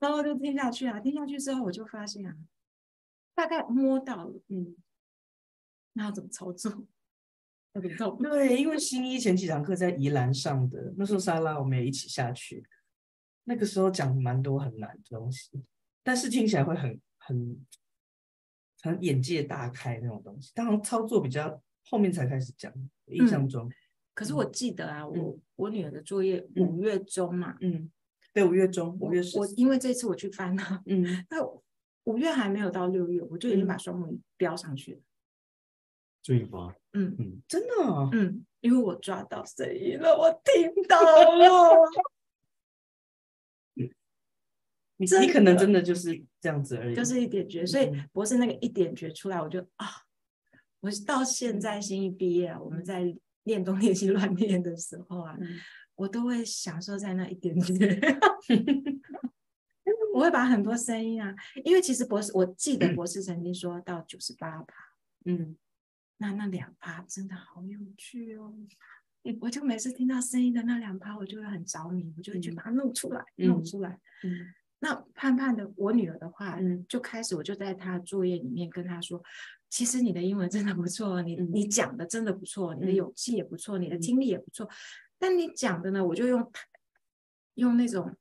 [0.00, 2.34] 然后就听下去啊，听下去之后，我就发现啊，
[3.34, 4.76] 大概摸到了，嗯，
[5.94, 6.70] 那要怎么操作？
[7.74, 8.28] 要怎么操作？
[8.28, 12.64] 对，因为新一前几堂课在宜兰上的，那时候莎拉我们也一起下去，
[13.44, 15.50] 那个时候讲蛮多很难的东西，
[16.02, 17.66] 但是听起来会很很
[18.82, 20.52] 很眼界大开那种东西。
[20.54, 22.72] 当然操作比较后面才开始讲，
[23.06, 23.68] 印象中。
[23.68, 23.72] 嗯、
[24.14, 27.74] 可是我记得啊，嗯、我我女儿的作业五月中嘛，嗯。
[27.74, 27.92] 嗯
[28.34, 29.38] 对，五月中，五月十。
[29.38, 31.36] 我因为这次我去翻了，嗯，那
[32.04, 35.00] 五月还没有到六月，我就已经把双母语标上去了。
[36.22, 37.74] 最吗，嗯嗯，真的，
[38.12, 41.76] 嗯，因为我抓到声音了，我听到了。
[44.96, 47.66] 你你可能真的就是这样子而已，就是一点绝。
[47.66, 49.86] 所以博士那个一点绝出来，我就啊，
[50.80, 55.36] 我到现在新一毕业，我们在练东练西乱练的时候啊。
[55.94, 58.00] 我都会享受在那一点点，
[58.48, 59.11] 我
[60.22, 64.74] 会把很多声音啊，因为其实博士，我记得博士曾经说到九十八趴，
[65.24, 65.56] 嗯，
[66.18, 68.54] 那那两趴真的好有趣哦，
[69.40, 79.22] 我就每次听到声音的那两趴，我就会很着迷，我就会去把它弄出来，嗯、弄出来，嗯，那盼盼的我女儿的话，嗯，就开始我就在她作业里面跟她说，
[79.70, 84.68] 其实你的英文真的不错，你、嗯、你讲的真的不错，你的勇气也不错，你的听力也不错。
[85.18, 86.52] 但你讲的呢，我就用
[87.54, 88.16] 用那种，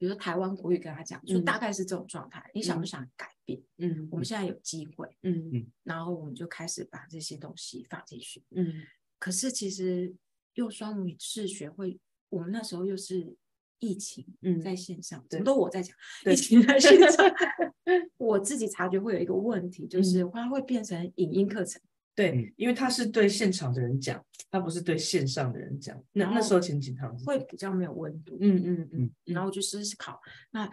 [0.00, 2.40] 比如说台湾国语跟他讲，就大概是这种状态。
[2.40, 3.62] 嗯、你想不想改变？
[3.76, 8.42] 嗯，我们现在有机会，嗯嗯，然后我们就开始把这些东西放进去。
[8.52, 8.82] 嗯，
[9.18, 10.14] 可是其实
[10.54, 13.36] 用双母语是学会，我们那时候又是
[13.78, 17.22] 疫情，嗯，在线上，怎么都我在讲，疫情在线上，
[18.16, 21.78] 我自己察觉会有一个问题，就是它会变成影音课程。
[22.14, 26.02] 对，因为他是对现场的人讲，他不是对线上的人讲。
[26.12, 28.36] 那那时候前几堂会比较没有温度。
[28.40, 29.10] 嗯嗯嗯。
[29.24, 30.20] 然后我就试试考。
[30.50, 30.68] 那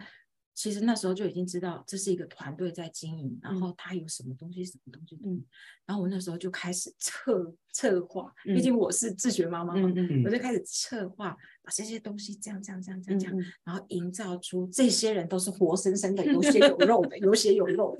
[0.54, 5.16] 其实那时候就已经知道这是一个团队在经营，然后他有什么东西什么东西。
[5.24, 5.42] 嗯。
[5.86, 9.92] 然后我那时候就开始策策划，毕竟我是自学妈妈嘛，
[10.24, 11.30] 我就开始策划，
[11.62, 17.96] 把这些东西这样这样这样这样这样，然后营造出这些人都是活生生的，有血 有肉的，有血有肉。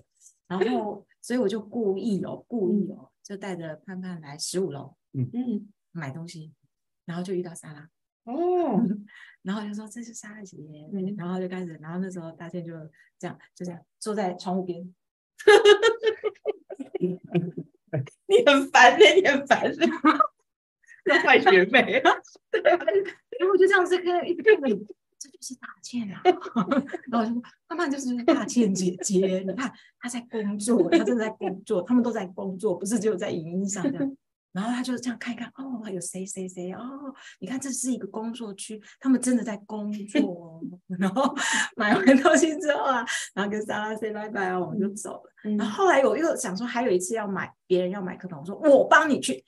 [0.49, 3.11] 然后，所以我就故意哦，故意哦。
[3.29, 5.29] 就带着盼盼来十五楼，嗯。
[5.35, 6.55] 嗯，买东西，
[7.05, 7.87] 然后就遇到莎拉，
[8.25, 8.83] 哦，
[9.43, 12.73] 然后就说这是莎拉姐姐，嗯，然后就开始，然后那时候大家就
[13.19, 14.95] 这样，就这样坐在窗户边，
[18.27, 19.87] 你很烦的，你很烦的，
[21.23, 22.01] 坏学妹，
[22.51, 24.87] 对，然后我就这样子看，一直看着你。
[25.41, 26.21] 这就是大倩啊，
[27.11, 34.17] 然后我就说，他们就是大倩姐姐，你看她在工作，她正在工作，他们都在工作，不是只有在影音上这样。
[34.51, 36.81] 然后他就这样看一看，哦，有谁谁谁哦，
[37.39, 40.61] 你看这是一个工作区，他们真的在工作。
[40.99, 41.33] 然后
[41.77, 45.31] 买完东西之后啊，然后跟莎拉 say 拜拜啊，我们就走了。
[45.45, 49.45] 嗯、然后后来我又想说，还有一次要买别人要买课本，我说我帮你去。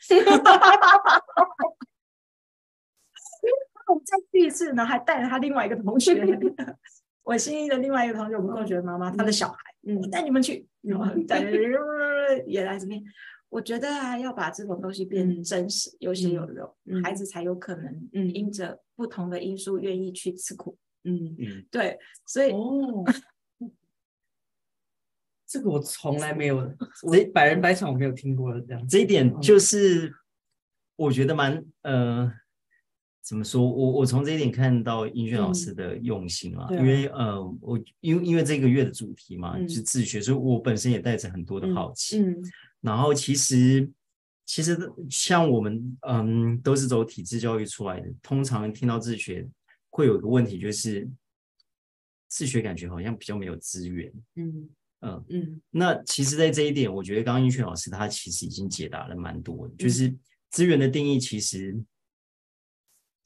[3.93, 6.15] 我再去一次，然后还带了他另外一个同学，
[7.23, 11.41] 我心仪的另外一个同学，我们同学妈妈，他的小孩，嗯，我带你们去，然后带
[12.47, 13.03] 也来这边。
[13.49, 21.35] 我觉得啊，要把这种东西变真实，有血有肉，孩子才有可能，嗯，因着不同的因素愿意去吃苦，嗯。
[21.37, 23.05] 嗯，对，所以哦，
[25.49, 26.59] 这个我从来没有，
[27.03, 30.15] 我百人百场我没有听过的这样，这一点就是
[30.97, 32.33] 我觉得蛮呃。
[33.31, 33.63] 怎么说？
[33.63, 42.19] 我我从这一点看到英俊老师的用心啊，嗯、因为呃，我因为因为这个月的主题嘛，嗯、就是自学，所以我本身也带着很多的好奇。
[42.19, 42.43] 嗯，嗯
[42.81, 43.89] 然后其实
[44.45, 44.77] 其实
[45.09, 49.49] 像我们嗯，都是走体制教育出来的，通常听到自学
[49.91, 51.09] 会有一个问题，就是
[52.27, 54.13] 自学感觉好像比较没有资源。
[54.35, 54.69] 嗯
[55.03, 55.61] 嗯嗯。
[55.71, 60.13] 那其实，在这一点，我觉得刚刚英俊老师他其实已经解答了蛮多，就是
[60.51, 61.81] 资源的定义其实。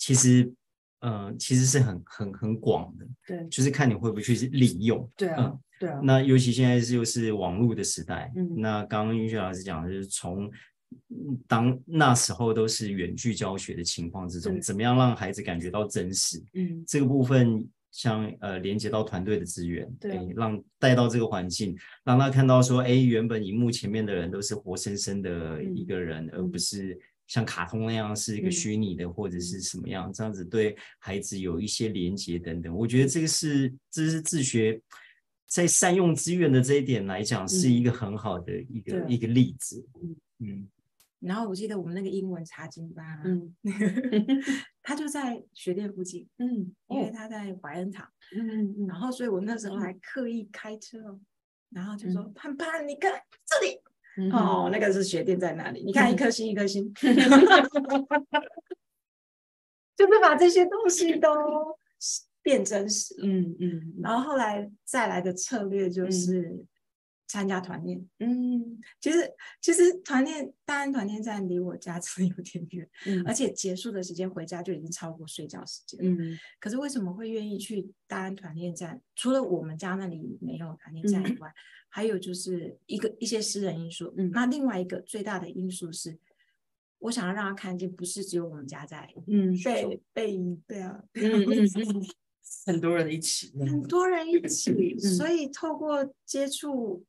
[0.04, 0.52] 其实，
[1.00, 5.98] 呃，其实是很很很广的，对，就是看你会不会去利用，对啊，嗯、对啊。
[6.02, 10.50] 那尤其现在是又是网络的时代，嗯，那刚刚英俊老师讲的就是从
[11.48, 16.38] 当那时候都是远距教学的情况之中，怎么样让孩子感觉到真实？
[16.52, 21.74] 嗯，这个部分像呃连接到团队的资源，对，让带到这个环境，
[22.04, 27.00] 让他看到说，哎，原本荧幕前面的人都是活生生的一个人，嗯、而不是。
[27.26, 32.74] 像卡通那样是一个虚拟的，或者是什么样，这样子对孩子有一些连接等等。
[32.74, 34.80] 我觉得这个是这是自学
[35.46, 39.86] 在善用资源的这一点来讲，是一个很好的一个一个例子。
[40.40, 40.68] 嗯，
[41.20, 43.54] 然后我记得我们那个英文查经班，嗯，
[44.82, 48.06] 他就在学店附近，嗯，因为他在怀恩堂，
[48.36, 51.18] 嗯嗯，然后所以我那时候还刻意开车，
[51.70, 53.12] 然后就说盼盼，你看
[53.46, 53.80] 这里。
[54.32, 55.82] 哦，那个是学店在哪里？
[55.84, 56.92] 你看一颗星一颗星
[59.96, 61.30] 就是把这些东西都
[62.42, 63.14] 变真实。
[63.22, 66.64] 嗯嗯，然后后来再来的策略就是
[67.26, 68.06] 参加团练。
[68.18, 75.98] 嗯，其实其实团练大安团练站离我家 真的有点远，嗯，而且结束的时间回家就已经超过睡觉时间。
[76.02, 79.00] 嗯，可是为什么会愿意去大安团练站？
[79.14, 81.52] 除了我们家那里没有团练站以外。
[81.96, 86.18] 还有就是一个一些私人因素，嗯，那另外一个最大的因素是，
[86.98, 92.06] 我想要让他看见，不是只有我们家在，嗯，被被对啊，嗯嗯嗯，
[92.66, 97.04] 很多人一起，很多人一起，所以透过接触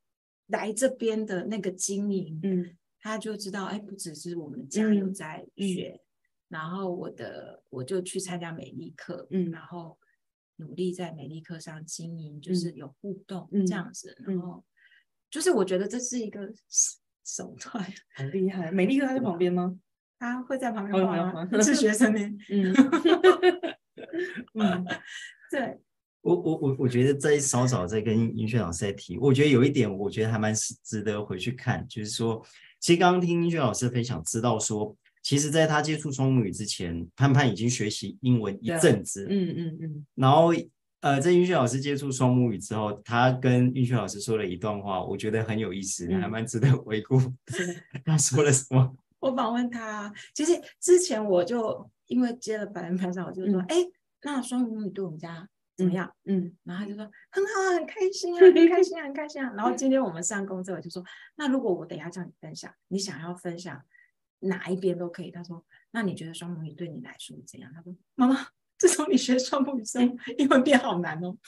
[0.47, 5.99] 来这边的那个经营，嗯，他就知道，哎，不只是我们家有在学，
[6.49, 9.97] 然后我的我就去参加美丽课，嗯，然后
[10.57, 14.63] 努力在美丽课上经营，就是有互动这样子，然后。
[15.27, 16.47] 就是我觉得这是一个
[17.25, 17.83] 手段，
[18.13, 18.71] 很厉害。
[18.71, 19.77] 美丽哥在旁边吗？
[20.17, 21.45] 他会在旁边吗？
[21.61, 22.19] 是学生呢。
[22.49, 22.73] 嗯
[24.53, 24.85] 嗯，
[25.51, 25.81] 对。
[26.26, 30.53] 我我我我觉得在稍早在跟英俊老师在提，我觉得有一点，我觉得还蛮
[30.84, 32.43] 值得回去看，就是说，
[32.80, 39.28] 其实刚刚听英俊老师分享，知道说，其实在他接触双母语之前，潘潘已经学习英文一阵子。
[39.30, 40.51] 嗯嗯嗯，然后。
[41.01, 47.19] 呃，在英俊老师接触双母语之后，他跟英俊老师说了一段话，我觉得很有意思，嗯、还蛮值得回顾。
[47.53, 48.95] 是他说了什么？
[49.21, 53.91] 我访问他，其实之前我就因为接了百人班上，我就说，哎、嗯，
[54.23, 56.09] 那双母语对我们家怎么样？
[56.26, 59.53] 嗯，嗯然后他就说很好，很开心啊， 很开心啊，很开心啊。
[59.55, 61.03] 然后今天我们上工之后就说，
[61.36, 63.82] 那如果我等一下叫你分享，你想要分享
[64.39, 65.32] 哪一边都可以。
[65.32, 67.71] 他说，那你觉得双母语对你来说怎样？
[67.73, 68.47] 他说，妈妈。
[68.78, 71.38] 自从你学双母语生，英文变好难哦。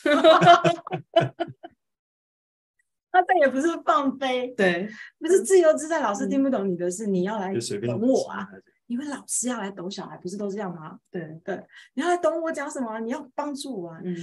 [3.12, 6.00] 他再也不是放飞，对，不是自由自在。
[6.00, 7.54] 老师听不懂你的事，你要来
[7.86, 8.48] 懂我啊。
[8.88, 10.98] 因为老师要来懂小孩，不是都这样吗？
[11.12, 11.64] 对对，
[11.94, 14.02] 你要来懂我讲什么，你要帮助我啊。
[14.04, 14.16] 嗯，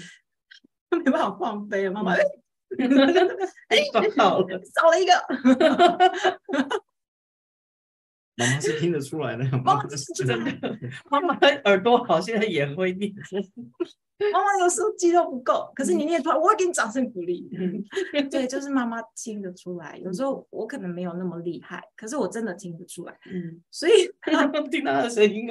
[1.04, 2.14] 没办法放飞了，妈妈。
[3.68, 3.78] 哎，
[4.16, 5.12] 好了，少了一个。
[8.36, 10.36] 妈妈是听得出来的，妈妈是真的。
[11.10, 13.12] 妈妈耳朵好，现在也会念。
[14.32, 17.48] 妈妈有时候肌肉不够，可是你念出来，我会给你掌声鼓励。
[17.58, 17.84] 嗯，
[18.30, 19.96] 对，就是妈妈听得出来。
[20.02, 23.16] 有时候我可能没有那么厉害，可是我真的听得出来。
[23.32, 23.92] 嗯，所以
[24.70, 25.46] 听到他的声音。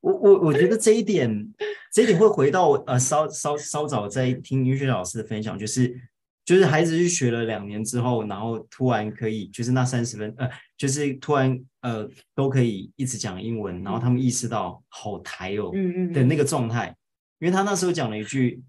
[0.00, 1.52] 我我我觉得这一点，
[1.92, 6.00] 这一点会回到呃稍稍稍早在听英俊老师的分享，就是。
[6.44, 10.50] 就是孩子去学了两年之后，然后突然可以，就是那三十分，呃，
[10.82, 15.70] 就是突然呃都可以一直讲英文，然后他们意识到好台哦
[16.12, 16.98] 的那个状态，嗯嗯嗯、
[17.38, 18.60] 因为他那时候讲了一句，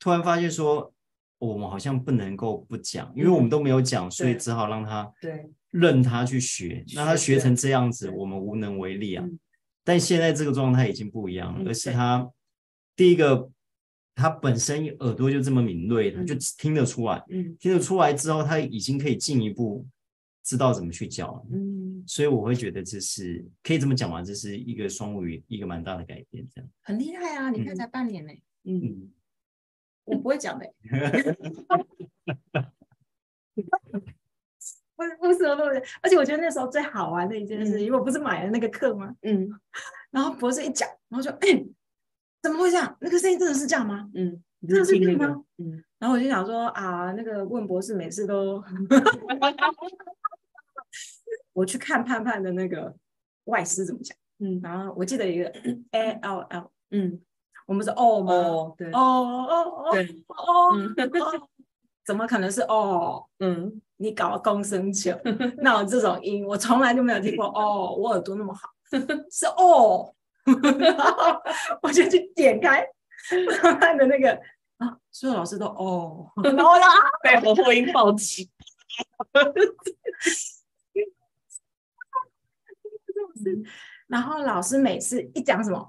[0.00, 0.92] 突然发现说
[1.38, 9.24] 我们好像不能够不讲，因为我们都没有讲，所以只好让他对任他去学，学那他学成这样子，我们无能为力啊。
[9.24, 9.38] 嗯、
[9.84, 12.28] 但现在这个状态已经不一样了，嗯、而是他
[12.96, 13.48] 第一个。
[14.18, 17.22] 他本身耳朵就这么敏锐，他就听得出来。
[17.28, 19.86] 嗯，听得出来之后，他已经可以进一步
[20.46, 21.44] 知道怎么去教。
[21.50, 27.50] 嗯，所以我会觉得这是可以这么讲嘛，这是一个双母语一个蛮大的改变，这样很厉害啊！
[27.50, 28.32] 你看才半年呢，
[28.64, 29.12] 嗯，嗯
[30.04, 30.72] 我不会讲的，
[34.94, 39.14] 不是不是不是，而且我觉得那时候最好玩的一件事，因为我不是买了那个课吗？
[39.22, 39.50] 嗯，
[40.12, 41.66] 然后博士一讲，然后就哎。
[42.42, 42.96] 怎么会这样？
[43.00, 44.08] 那个声音真的是这样吗？
[44.14, 45.44] 嗯，真的是这样吗？
[45.58, 48.62] 嗯，然后我就想说啊，那个问博士每次都，
[51.56, 52.94] 我去看盼盼的那个
[53.44, 55.50] 外师怎么讲，嗯，然后我记得一个
[55.92, 57.18] A L L，嗯，
[57.66, 58.32] 我们是哦吗？
[58.34, 60.74] 哦，对，哦哦哦，对，哦，
[62.04, 63.24] 怎么可能是哦？
[63.40, 65.18] 嗯，你搞共生球，
[65.62, 67.46] 那我这种音，我从来就没有听过。
[67.46, 68.68] 哦，我耳朵那么好，
[69.32, 70.12] 是哦。
[71.82, 72.86] 我就去点开
[73.62, 74.30] 盼盼的那个
[74.76, 76.86] 啊，所有老师都哦， 然后呀，
[77.22, 78.48] 背后破音暴击。
[84.08, 85.88] 然后老师每次一讲什么，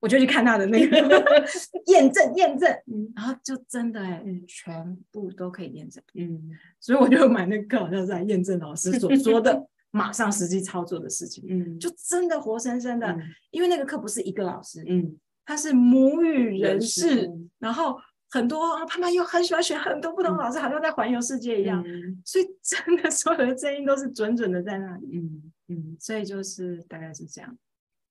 [0.00, 0.96] 我就去看他的那个
[1.86, 2.68] 验证验证，
[3.16, 6.02] 然后就真的哎，全部都可以验证。
[6.14, 6.50] 嗯，
[6.80, 9.66] 所以我就买那个，好像是来验证老师所说的。
[9.90, 15.16] 马上实际操作的事情，嗯，就真的活生生的，嗯、因为那个课不是一个老师，嗯，
[15.46, 17.98] 他是母语人士，人然后
[18.28, 27.56] 很多他们又很喜欢选很多不同的老师，嗯、好像在环游世界一样，嗯、所以真的所有的声音都是准准的在那里，嗯嗯，所以就是大概是这样，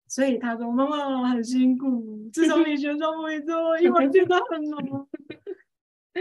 [0.08, 4.80] 所以他说妈妈很辛苦，自从你学双母语之后，英文变得很难，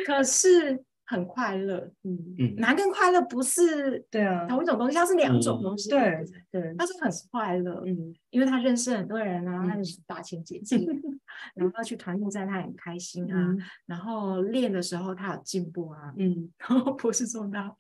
[0.05, 0.85] 可是。
[1.09, 10.77] 很快乐，嗯嗯，难跟快乐不是对啊同一种东西，它是两种东西，对对，它是很快乐，嗯，因为他认识很多人啊，他认识大千姐姐，
[11.55, 13.55] 然后去团练赛他很开心啊，
[13.87, 17.79] 然后练的时候他有进步啊，嗯，然后不是送到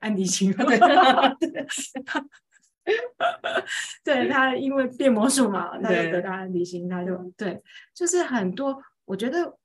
[0.00, 0.78] 安迪星，对，
[4.04, 7.62] 对他因为变魔术嘛，他就得到安迪星，他就对，
[7.94, 9.58] 就是很多，我觉得。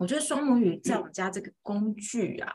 [0.00, 2.52] 我觉得双母语在我们家这个工具啊，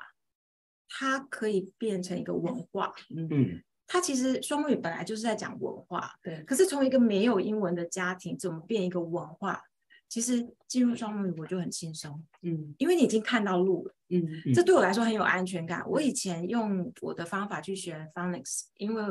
[0.88, 2.94] 它可以变成一个文化。
[3.14, 6.16] 嗯，它其实双母语本来就是在讲文化。
[6.24, 6.42] 对。
[6.44, 9.62] 可是从一个没有英文的家庭，怎么变一个文化？
[10.08, 12.24] 其实进入双母语我就很轻松。
[12.44, 13.94] 嗯，因为你已经看到路了。
[14.08, 14.26] 嗯，
[14.56, 15.84] 这对我来说很有安全感。
[15.90, 19.04] 我以前用我的方法去学 phonics，因为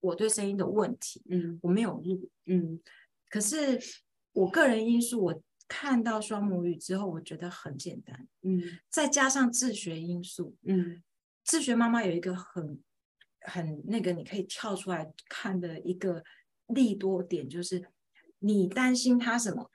[0.00, 2.30] 我对声音的问题，嗯，我没有录。
[2.46, 2.80] 嗯，
[3.28, 3.78] 可是
[4.32, 5.42] 我个人因素，我。
[5.72, 11.00] 看到双母语之后，我觉得很简单，嗯，再加上自学因素，嗯，
[11.44, 12.80] 自学妈妈有一个很
[13.42, 16.24] 很那个你可以跳出来看的一个
[16.66, 17.86] 利多点，就是
[18.40, 19.70] 你担心他什么？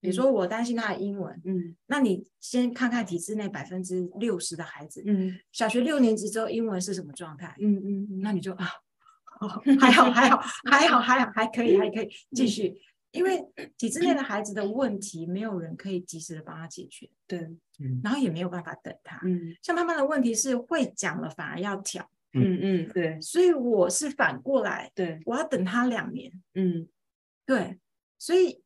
[0.00, 7.56] 比如说我担心他的英文，嗯，那你先看看体制内百分之六十的孩子，嗯，小学六年级之后英文是什么状态？
[7.58, 8.68] 嗯嗯，那你就啊，
[9.80, 12.74] 还好 还好还好还好还可以还可以继续。
[13.10, 13.42] 因为
[13.78, 17.38] 体制内的孩子的问题，没有人可以及时的帮他解决，对，
[18.04, 26.86] 然后也没有办法等他，嗯，像他们的问题是会讲了反而要挑，嗯嗯，对，所以我是反过来，对，我要等他两年，嗯，
[27.46, 27.78] 对，
[28.18, 28.62] 所以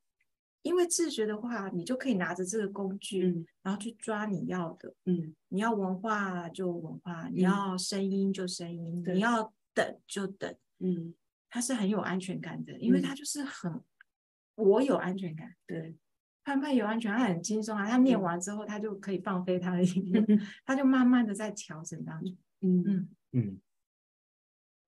[0.63, 10.53] 因为自学的话，你就可以拿着这个工具，嗯，然后去抓你要的，嗯，你要文化就文化，你要声音就声音，你要等就等，
[10.83, 11.15] 嗯，
[11.49, 13.83] 他是很有安全感的，因为他就是很。
[14.55, 15.97] 我有安全感，对，
[16.45, 17.89] 盼盼有安全感，他很轻松啊。
[17.89, 22.37] 他念完之后，他就可以放飞他的音乐，嗯、他就慢慢的在调整当中。
[22.61, 23.61] 嗯嗯嗯，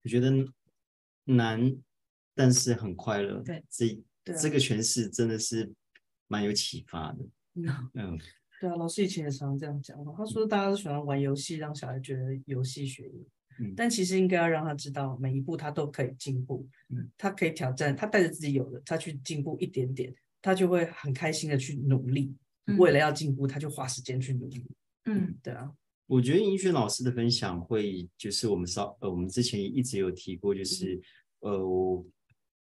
[0.02, 0.30] 我觉得
[1.24, 1.74] 难，
[2.34, 3.40] 但是很快乐。
[3.40, 3.98] 对，这
[4.34, 5.72] 这个诠释真的是
[6.28, 7.24] 蛮有启发的。
[7.54, 7.64] 嗯
[7.94, 8.18] 嗯，
[8.60, 13.10] 对啊，老师以前也常常这样讲，他说大家都喜欢玩游戏，让小孩觉得游戏学
[13.58, 13.74] 习。
[13.76, 22.34] 但其实应该要让他知道，每一步他都可以进步，嗯，他可以挑战，他带着自己有的，他去进步一点点，他就会很开心的去努力。
[22.66, 24.64] 嗯、为了要进步，他就花时间去努力。
[25.04, 25.70] 嗯，对啊。
[26.06, 30.94] 我觉得盈萱老师的分享会，就是我们稍呃，我们之前一直有提过，就是、
[31.40, 32.04] 嗯、呃，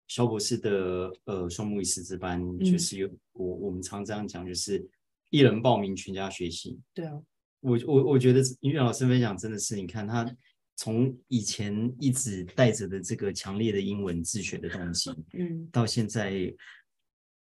[0.06, 4.86] 肖博士的呃双目一师资班，就是有、嗯、我我们常这样讲，就是
[5.30, 6.78] 一人报名，全家学习。
[6.92, 7.12] 对啊，
[7.60, 10.24] 我我我觉得盈萱老师分享真的是，你看他。
[10.76, 16.54] 从以前一直带着的这个强烈的英文自学的东西， 嗯，到现在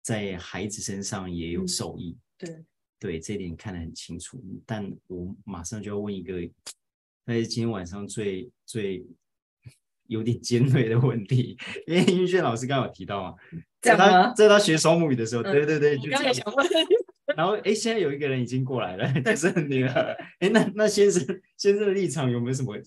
[0.04, 2.16] 在孩子身上也有受益。
[2.38, 2.64] 对
[3.00, 4.42] 对，这点看得很清楚。
[4.66, 6.40] 但我马上就要问一个，
[7.26, 9.06] 那是今天晚上最最
[10.08, 11.58] 有点尖锐的问题，
[11.88, 13.36] 因为英俊老师刚刚有提到嘛，
[13.82, 16.34] 在他在他学双母语的时候，对对对，就这样。
[17.36, 20.16] 然后哎，现在有一个人已经过来了， 但是你了。
[20.40, 21.26] 哎，那那先生
[21.58, 22.78] 先生的立场有没有什么？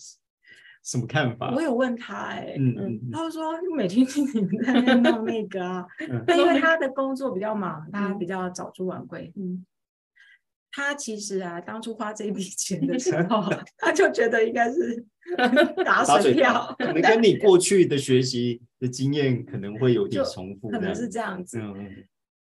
[0.84, 1.52] 什么看法？
[1.54, 5.86] 我有问他哎、欸，嗯嗯，他就说每天听你们在那弄那个啊，
[6.26, 9.66] 那、嗯、因为他的工作比较忙，他比较早出晚归，嗯，
[10.72, 13.44] 他其实啊，当初花这笔钱的时 候，
[13.76, 15.04] 他就觉得应该是
[15.84, 21.44] 打水漂，可能跟你过去的学习的经验可能会有点重复，可能是这样。
[21.44, 22.04] 子，嗯嗯，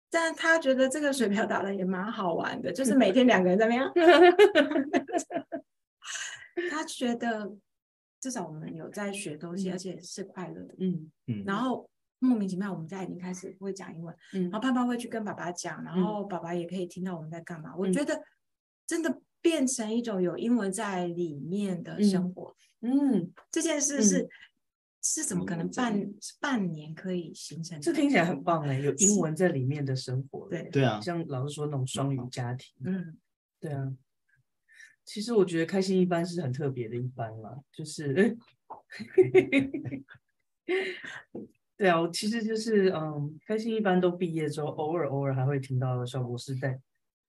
[0.09, 3.91] 但他觉得这个水漂打的也蛮好玩的，就是 每天两个人在那边，
[6.69, 7.51] 他觉得。
[8.21, 10.75] 至少我们有在学东西，而且是快乐的。
[10.77, 11.43] 嗯嗯。
[11.43, 14.15] 然后莫名其妙，我们家已经开始会讲英文。
[14.33, 14.43] 嗯。
[14.43, 17.75] 然后爸爸会去跟爸爸讲，然后爸爸也可以听到我们在干嘛。
[17.75, 18.21] 我觉得
[18.85, 22.55] 真的变成一种有英文在里面的生活。
[22.81, 23.33] 嗯。
[23.49, 24.29] 这件事是
[25.01, 27.81] 是怎么可能半半年可以形成？
[27.81, 30.47] 这听起来很棒哎，有英文在里面的生活。
[30.47, 32.71] 对对啊，像老师说那种双语家庭。
[32.85, 33.17] 嗯，
[33.59, 33.91] 对啊。
[35.03, 38.37] 其实我觉得开心一班是很特别的一班啦，就是，
[41.75, 46.79] 对啊，我其实就是嗯，开心一班都毕业之后，偶尔偶尔还会听到小博士在，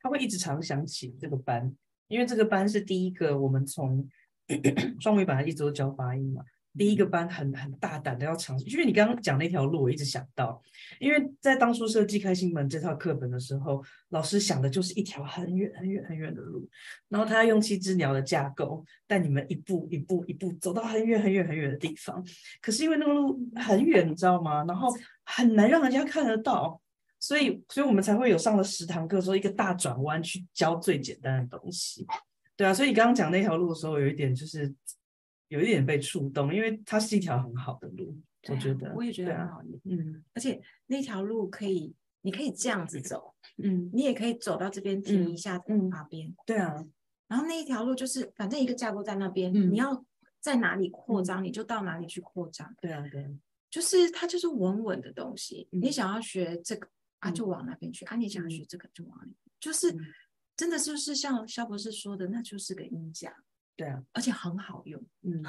[0.00, 1.74] 他会一直常想起这个班，
[2.08, 4.08] 因为这个班是第一个我们从
[5.00, 6.44] 双语班一直都教发音嘛。
[6.76, 10.62] 第一个班很很大胆的要尝试，因为你刚刚讲那条路，我一直想到，
[10.98, 16.66] 因为在当初设计开心门这套课本的时候，老师想的就是一条很远很远很远的路，
[17.08, 22.24] 然后他要用七只鸟的架构带你们一步一步一步走到很远很远很远的地方，
[22.62, 24.64] 可是因为那个路很远，你知道吗？
[24.64, 24.88] 然后
[25.24, 26.80] 很难让人家看得到，
[27.20, 32.06] 所以所以我们才会有上了十堂课，之后一个大转弯去教最简单的东西，
[32.56, 34.74] 对啊，所以你刚刚讲那条路的时候，有一点就是。
[35.53, 45.90] 有一点被触动，因为它是一条很好的路，啊、我觉得，我也觉得很好，啊、嗯，而且那条路可以，你可以这样子走，嗯，你也可以走到这边停一下，嗯。
[45.90, 46.82] 旁边，嗯，对啊，
[47.28, 50.03] 然后那一条路就是，反正一个架构在那边，嗯，你要
[50.40, 53.30] 在哪里扩张，嗯，你就到哪里去扩张，对啊，对啊，
[53.68, 56.88] 就是它就是稳稳的东西，嗯，你想要学这个
[57.18, 59.94] 啊，就往那边去，嗯，啊，你想要学这个就往那边，就是
[60.57, 63.36] 真的就是像肖博士说的，那就是个音架。
[63.74, 65.42] 对啊，而且很好用，嗯，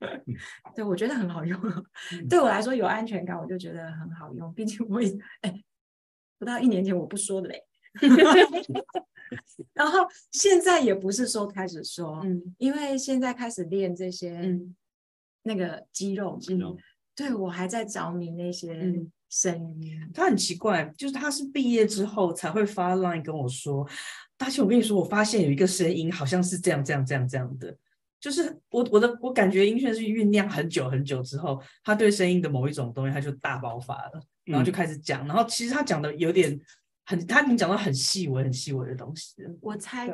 [0.74, 1.60] 对，我觉得很好用，
[2.12, 4.52] 嗯、对我来说有安全感，我就觉得很好用。
[4.54, 5.62] 毕竟我也，哎，
[6.38, 7.62] 不到一年前我不说的嘞，
[9.74, 9.98] 然后
[10.32, 14.74] 现在也不是说开始说，嗯，因为现在开始练这些，嗯，
[15.42, 16.76] 那个肌肉，肌肉，
[17.14, 18.74] 对我还在着迷那些
[19.28, 20.10] 声音。
[20.14, 23.86] 他很奇怪，就是他是毕业之后才会发 line 跟我说。
[24.40, 27.76] 大庆，我跟你说，我发现有一个声音，好像是这样、这样、这样、这样的，
[28.18, 36.58] 就是我、我的、我感觉音炫是酝酿很久很久之后，他对声音的某一种东西，他就大爆发了，然后就开始讲，嗯、然后其实他讲的有点
[37.04, 39.34] 很，他已经讲到很细微、很细微的东西。
[39.60, 40.08] 我猜，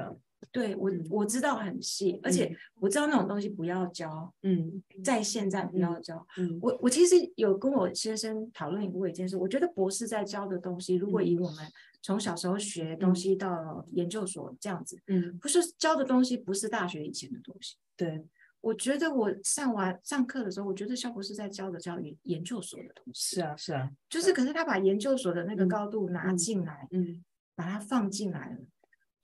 [0.50, 6.26] 对，对我我知道很细，而且我知道那种东西不要教，嗯，在现在不要教。
[6.36, 11.64] 嗯，我我其实有跟我先生讨论过一件事，我觉得博士在教的东西，如果以我们。
[12.06, 17.74] 从小时候学东西到研究所这样子，嗯，不是教的东西不是大学以前的东西。
[17.96, 18.24] 对，
[18.60, 23.34] 我觉得我上完上课的时候，我觉得肖博士在教的教研研究所的东西。
[23.34, 27.24] 是啊，是啊，就是可是他把研究所的那个高度拿进来，嗯，嗯，
[27.56, 28.58] 把它放进来了，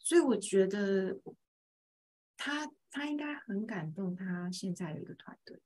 [0.00, 1.20] 所以我觉得
[2.36, 5.60] 他他应该很感动，他现在有一个团队，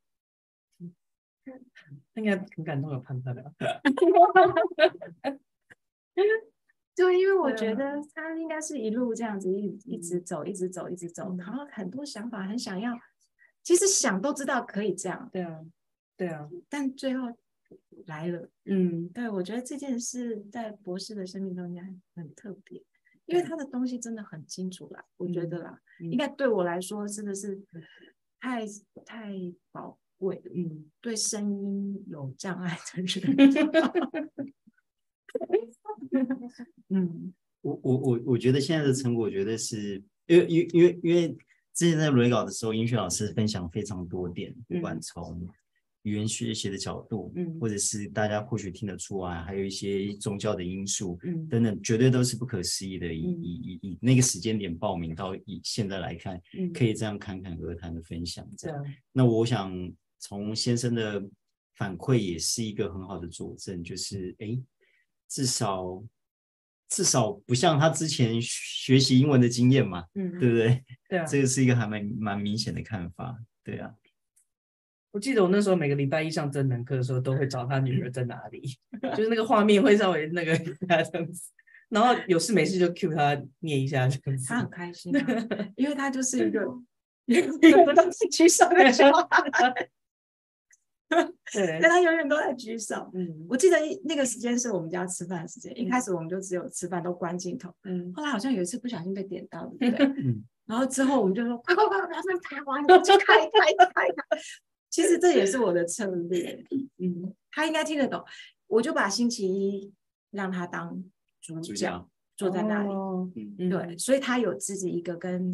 [0.81, 0.95] 嗯，
[2.13, 3.55] 应该很感动有潘特的。
[6.97, 12.99] 对，因为我觉得他应该是一路这样子一一直走，一直走，一直走，然后很多想法，很想要，
[13.63, 15.61] 其实想都知道可以这样，对啊，
[16.17, 17.25] 对啊，但最后
[18.07, 21.83] 来了，嗯，对，我觉得这件事在博士的生命中应该
[22.15, 22.83] 很特别，
[23.27, 27.61] 因为他的东西真的很清楚啦，我觉得啦，应该对我来说真的是
[28.41, 28.65] 太
[29.05, 29.35] 太
[29.71, 33.37] 宝贵，嗯，对声音有障碍的人。
[36.91, 41.37] 嗯，我我我我觉得现在的成果，我觉得是因为因为因为因为
[41.75, 45.47] 之前在轮稿的时候，英炫老师分享非常多点，不管从
[46.03, 47.59] 语言学习的角度，嗯。
[47.61, 51.47] 或者是大家或许听得出来，还有一些宗教的因素，嗯。
[51.49, 53.13] 等等，绝对都是不可思议的。
[53.13, 53.43] 以嗯。
[53.43, 56.73] 以以以那个时间点报名到以现在来看，嗯。
[56.73, 58.79] 可以这样侃侃而谈的分享，这样。
[58.83, 58.97] 这样。
[59.13, 61.23] 那我想从先生的
[61.75, 64.59] 反馈也是一个很好的佐证，就是哎，
[65.29, 66.03] 至少
[66.89, 70.85] 至少不像他之前学习英文的经验嘛，嗯对不对？
[71.09, 73.95] 对啊，这个是一个还蛮蛮明显的看法，对啊。
[75.13, 78.77] 我记得我那时候每个礼拜一上真人课的时候，都会找他女儿在哪里，
[79.17, 80.55] 就是那个画面会稍微那个
[80.87, 81.51] 他这样子，
[81.89, 84.47] 然后有事没事就 cue 他念一下这样子。
[84.47, 86.61] 他很开心、啊， 因为他就是一个
[87.27, 89.89] 永远都是举手的小孩，
[91.53, 93.11] 对但，他永远都在举手。
[93.15, 100.07] 嗯我记得那个时间是我们家吃饭的时间，一开始我们就只有吃饭都关镜头，嗯后来好像有一次不小心被点到，对不对？
[100.25, 103.51] 嗯然后之后我们就说快快快，不要再台湾，就开开
[103.95, 104.39] 开开。
[104.91, 106.65] 其实这也是我的策略，
[106.99, 108.25] 嗯他应该听得懂。
[108.67, 109.93] 我就把星期一
[110.33, 111.05] 让他当
[111.41, 112.89] 主主角角，坐在那里。
[112.89, 115.53] 哦嗯，嗯对，所以他有自己一个跟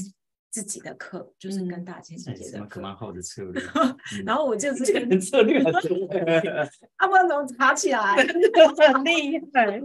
[0.53, 2.57] 自己的课，就是嗯跟大千姐哎姐的课。
[2.57, 3.63] 什么可蛮好的策略。
[4.25, 4.85] 然后我就是
[5.19, 6.07] 策略很多，
[6.97, 8.15] 啊，不然怎么爬起来？
[8.93, 9.81] 很厉害。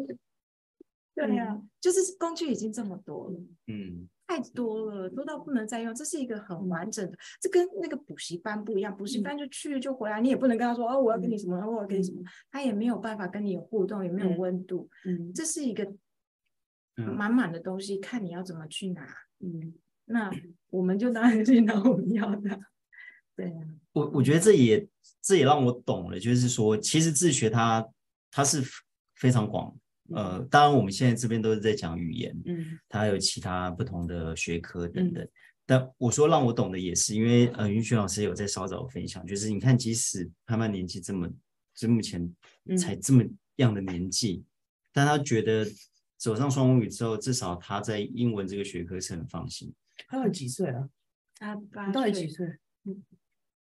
[1.15, 5.95] 对呀、就是工具已经这么多了，嗯太多了，多到不能再用。
[5.95, 8.95] 这是一个很完整的，这跟那个补习班不一样。
[8.95, 14.89] 补习班就去就回来，你也不能跟他说哦，我要跟你什么，我要跟你什么，他也没有办法跟你有互动，也没有温度。
[15.05, 15.85] 嗯这是一个
[16.97, 19.07] 嗯满满的东西，看你要怎么去拿。
[19.39, 19.73] 嗯
[20.09, 20.31] 那
[20.69, 22.59] 我们就当然去拿我们要的。
[23.35, 23.61] 对啊，
[23.93, 24.87] 我我觉得这也
[25.21, 27.87] 这也让我懂了，就是说，其实自学它
[28.31, 28.63] 它是
[29.15, 29.75] 非常广。
[30.09, 35.27] 呃，当然我们现在这边都是在讲语言，嗯它还有其他不同的学科等等。
[35.65, 41.29] 但我说让我懂的也是因为呃，云雪老师有在稍早分享，就是你看，即使潘潘年纪这么，
[41.75, 42.33] 就目前
[42.77, 43.21] 才这么
[43.57, 44.45] 样的年纪，
[44.93, 45.67] 但他觉得
[46.17, 49.73] 走上双母语之后，至少他在英文这个学科是很放心。
[50.07, 50.89] 他有几岁啊？
[51.39, 52.47] 他八你到底几岁？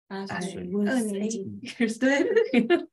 [0.07, 1.45] 八岁，岁二年级。
[2.01, 2.89] 对，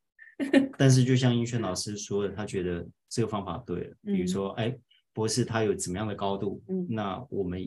[0.77, 3.95] 但是就像英轩老师说的，他觉得这个方法对了。
[4.03, 4.77] 嗯比如说，哎，
[5.13, 7.59] 博士他有怎么样的高度，嗯那我们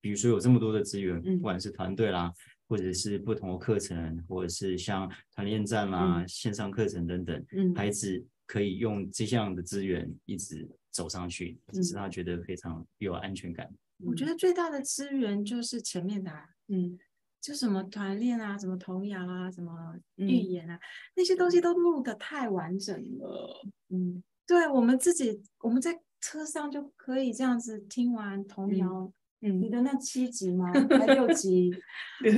[0.00, 2.30] 比如说有这么多的资源，嗯不管是团队啦，
[2.68, 13.66] 或者是不同的课程，或者是像团练站啦、嗯线上课程等等，嗯孩子可以用这项的资源一直走上去，只是他觉得非常有安全感。
[14.06, 16.98] 我觉得最大的资源就是前面的、啊，嗯
[17.40, 20.78] 就什么团练啊，什么童谣啊，什么嗯寓言啊，
[21.14, 23.62] 那些东西都录的太完整了。
[23.90, 29.10] 嗯对我们自己，我们在车上就可以这样子听完童谣。
[29.40, 30.72] 你嗯，的那七集吗？
[30.72, 31.70] 还六 集？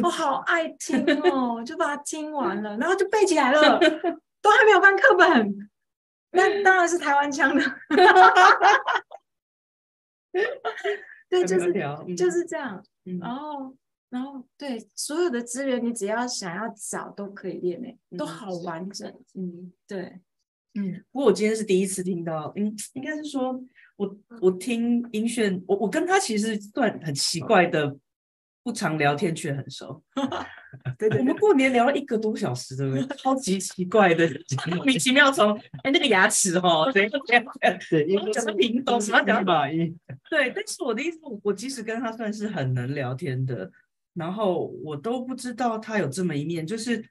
[0.02, 3.78] 我好爱听哦，就把它听完了，然后就背起来了，
[4.42, 5.70] 都还没有翻课本。
[6.32, 7.62] 那当然是台湾腔的。
[11.44, 12.82] 对，就是是就是这样。
[13.04, 13.76] 嗯然后，
[14.10, 19.12] 然后对所有的资源，你只要想要找都可以练诶，都嗯好完整。
[19.34, 19.72] 嗯。
[19.86, 20.20] 对，
[20.74, 23.60] 嗯，不过我今天是第一次听到，嗯，应该是说
[23.96, 27.96] 我我听音炫，我我跟他其实算很奇怪的，
[28.66, 30.02] 不常聊天却很熟。
[30.98, 33.16] 对对我们过年聊了一个多小时，对不对？
[33.16, 34.28] 超级奇怪的，
[34.74, 37.08] 莫名其妙从哎那个牙齿哦，对
[37.88, 39.96] 对，因为讲平东什么讲吧，因
[40.28, 43.70] 对，但是我的意思，我即使跟他算是很能聊天的，
[44.14, 47.04] 然后我都不知道他有这么一面，就是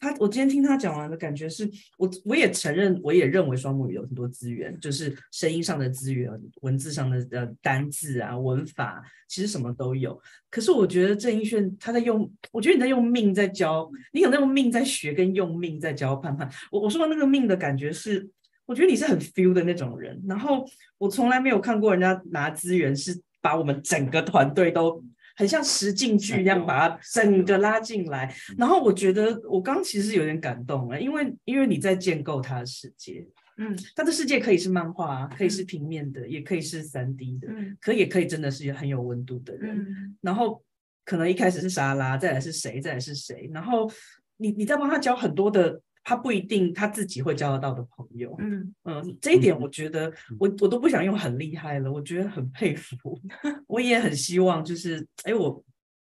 [0.00, 6.30] 他，我今天听他讲完的感觉是，我我也承认，我也认为双母语有很多资源，就是声音上的资源、
[6.62, 10.18] 文字上的呃单字啊、文法，其实什么都有。
[10.48, 16.50] 可是我觉得郑英炫他在用，我觉得你在用命在教，你有那种命在学，跟用命在教盼盼。
[16.72, 18.26] 我我说的那个命的感觉是，
[18.64, 20.64] 我觉得你是很 feel 的那种人，然后
[20.96, 25.04] 我从来没有看过人家拿资源是把我们整个团队都
[25.36, 33.26] 很像实境剧一样把它整个拉进来，然后我觉得我刚其实有点感动了，因为因为你在建构他的世界，
[33.56, 33.76] 嗯。
[33.94, 37.76] 他的世界可以是漫画，可以是平面的，也可以是三 D 的，嗯。
[37.80, 39.78] 可也可以真的是很有温度的人。
[39.78, 40.16] 嗯。
[40.20, 40.62] 然后
[41.04, 43.90] 可能一开始是沙拉，再来是谁，再来是谁，然后
[44.36, 48.34] 你你在帮他教很多的，他不一定他自己会交得到的朋友。
[48.38, 53.20] 嗯嗯，这一点我觉得我我都不想用很厉害了，我觉得很佩服。
[53.66, 55.62] 我也很希望就是，哎，我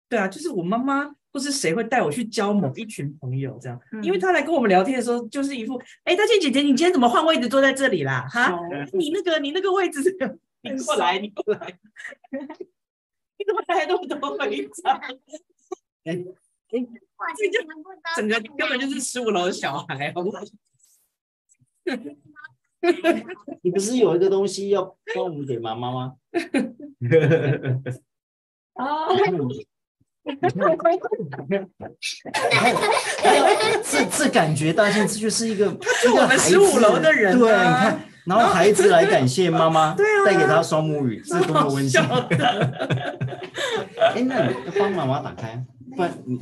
[0.09, 8.26] 对啊，就是我妈妈或是谁会带我去交某一群朋友这样，嗯因为他来跟我们聊天的时候，就是一副，哎，大倩姐姐，你今天怎么换位置坐在这里啦？
[8.30, 10.01] 哈，熟你那个你那个位置，
[10.62, 11.78] 你过来，你过来。
[13.39, 14.99] 你怎么带那么多徽章？
[16.05, 16.24] 哎，
[18.16, 20.40] 整个根本就是十五楼的小孩，好不好？
[23.62, 26.14] 你不是有一个东西要帮我们给妈妈吗？
[28.74, 29.08] 啊！
[33.84, 35.66] 这这感觉，大家这就是一个，
[36.02, 42.00] 是我们十五楼的人、啊，对，你看，然后孩子来感谢妈妈，对啊，带给他双母语，这多么温馨！
[44.14, 45.64] 哎，那你要帮妈妈打开。
[45.97, 46.38] 不然你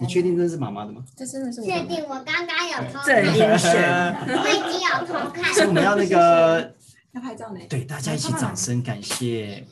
[0.00, 1.04] 你确定这是妈妈的吗？
[1.16, 3.06] 这真的是我确定，我刚刚有偷看。
[3.06, 5.54] 郑英炫，我已经有偷看。
[5.54, 6.74] 所以我们要那个
[7.12, 7.60] 要拍照呢。
[7.68, 9.64] 对，大家一起掌声感谢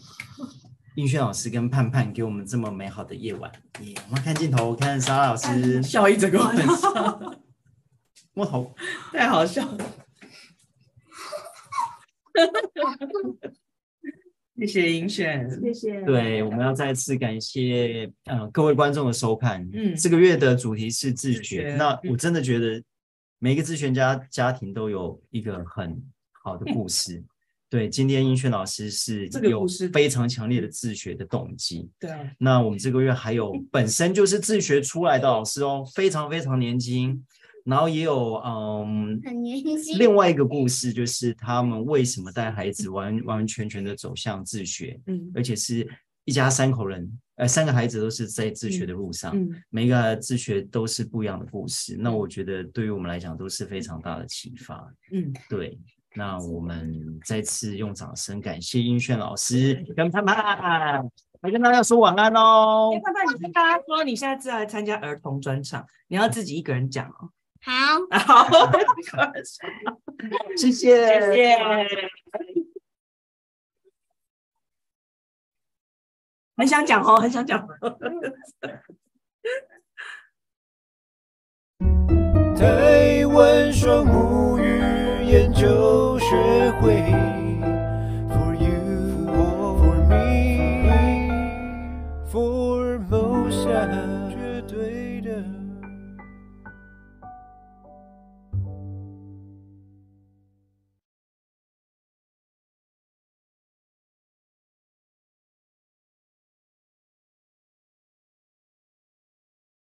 [0.94, 3.50] 英轩老师跟盼盼给我们这么美好的夜晚。
[3.80, 7.36] 耶、我们看镜头，看沙拉老师笑一整个晚上，
[8.32, 8.72] 摸头，
[9.12, 9.78] 太好笑了。
[14.58, 16.00] 谢谢英炫，谢谢。
[16.02, 19.68] 对，我们要再次感谢呃各位观众的收看。
[19.72, 21.74] 嗯，这个月的主题是自学。
[21.78, 22.82] 那我真的觉得
[23.38, 26.02] 每一个自学家家庭都有一个很
[26.42, 27.16] 好的故事。
[27.20, 27.24] 嗯、
[27.68, 31.90] 对，今天英炫老师是有非常强烈的自学的动机。
[32.00, 32.18] 对啊。
[32.38, 37.22] 那我们这个月还有本身就是自学出来的老师哦，非常非常年轻。
[37.66, 39.98] 然后也有嗯，很年轻。
[39.98, 45.86] 另外一个故事就是他们为什么带孩子完完完全全的走向自学，嗯，而且是
[46.24, 51.96] 一家三口人，呃，三个孩子都是在自学的路上，嗯，每一个自学都是不一样的故事。
[51.98, 55.78] 那我觉得对于我们来讲都是非常大的启发，嗯，对。
[56.18, 61.04] 那我们再次用掌声感谢英炫老师跟盼盼，
[61.42, 62.90] 来跟大家说晚安哦。
[63.04, 67.28] 盼盼，你跟大家说你现在是来参加儿童专场，你要自己一个人讲哦。
[67.60, 67.72] 好。
[68.18, 68.46] 好
[70.56, 70.72] 谢谢。
[70.72, 71.56] 谢谢。
[76.56, 77.66] 很想讲哦很想讲。
[82.56, 84.80] 台湾双母语
[85.24, 87.36] 研究学会。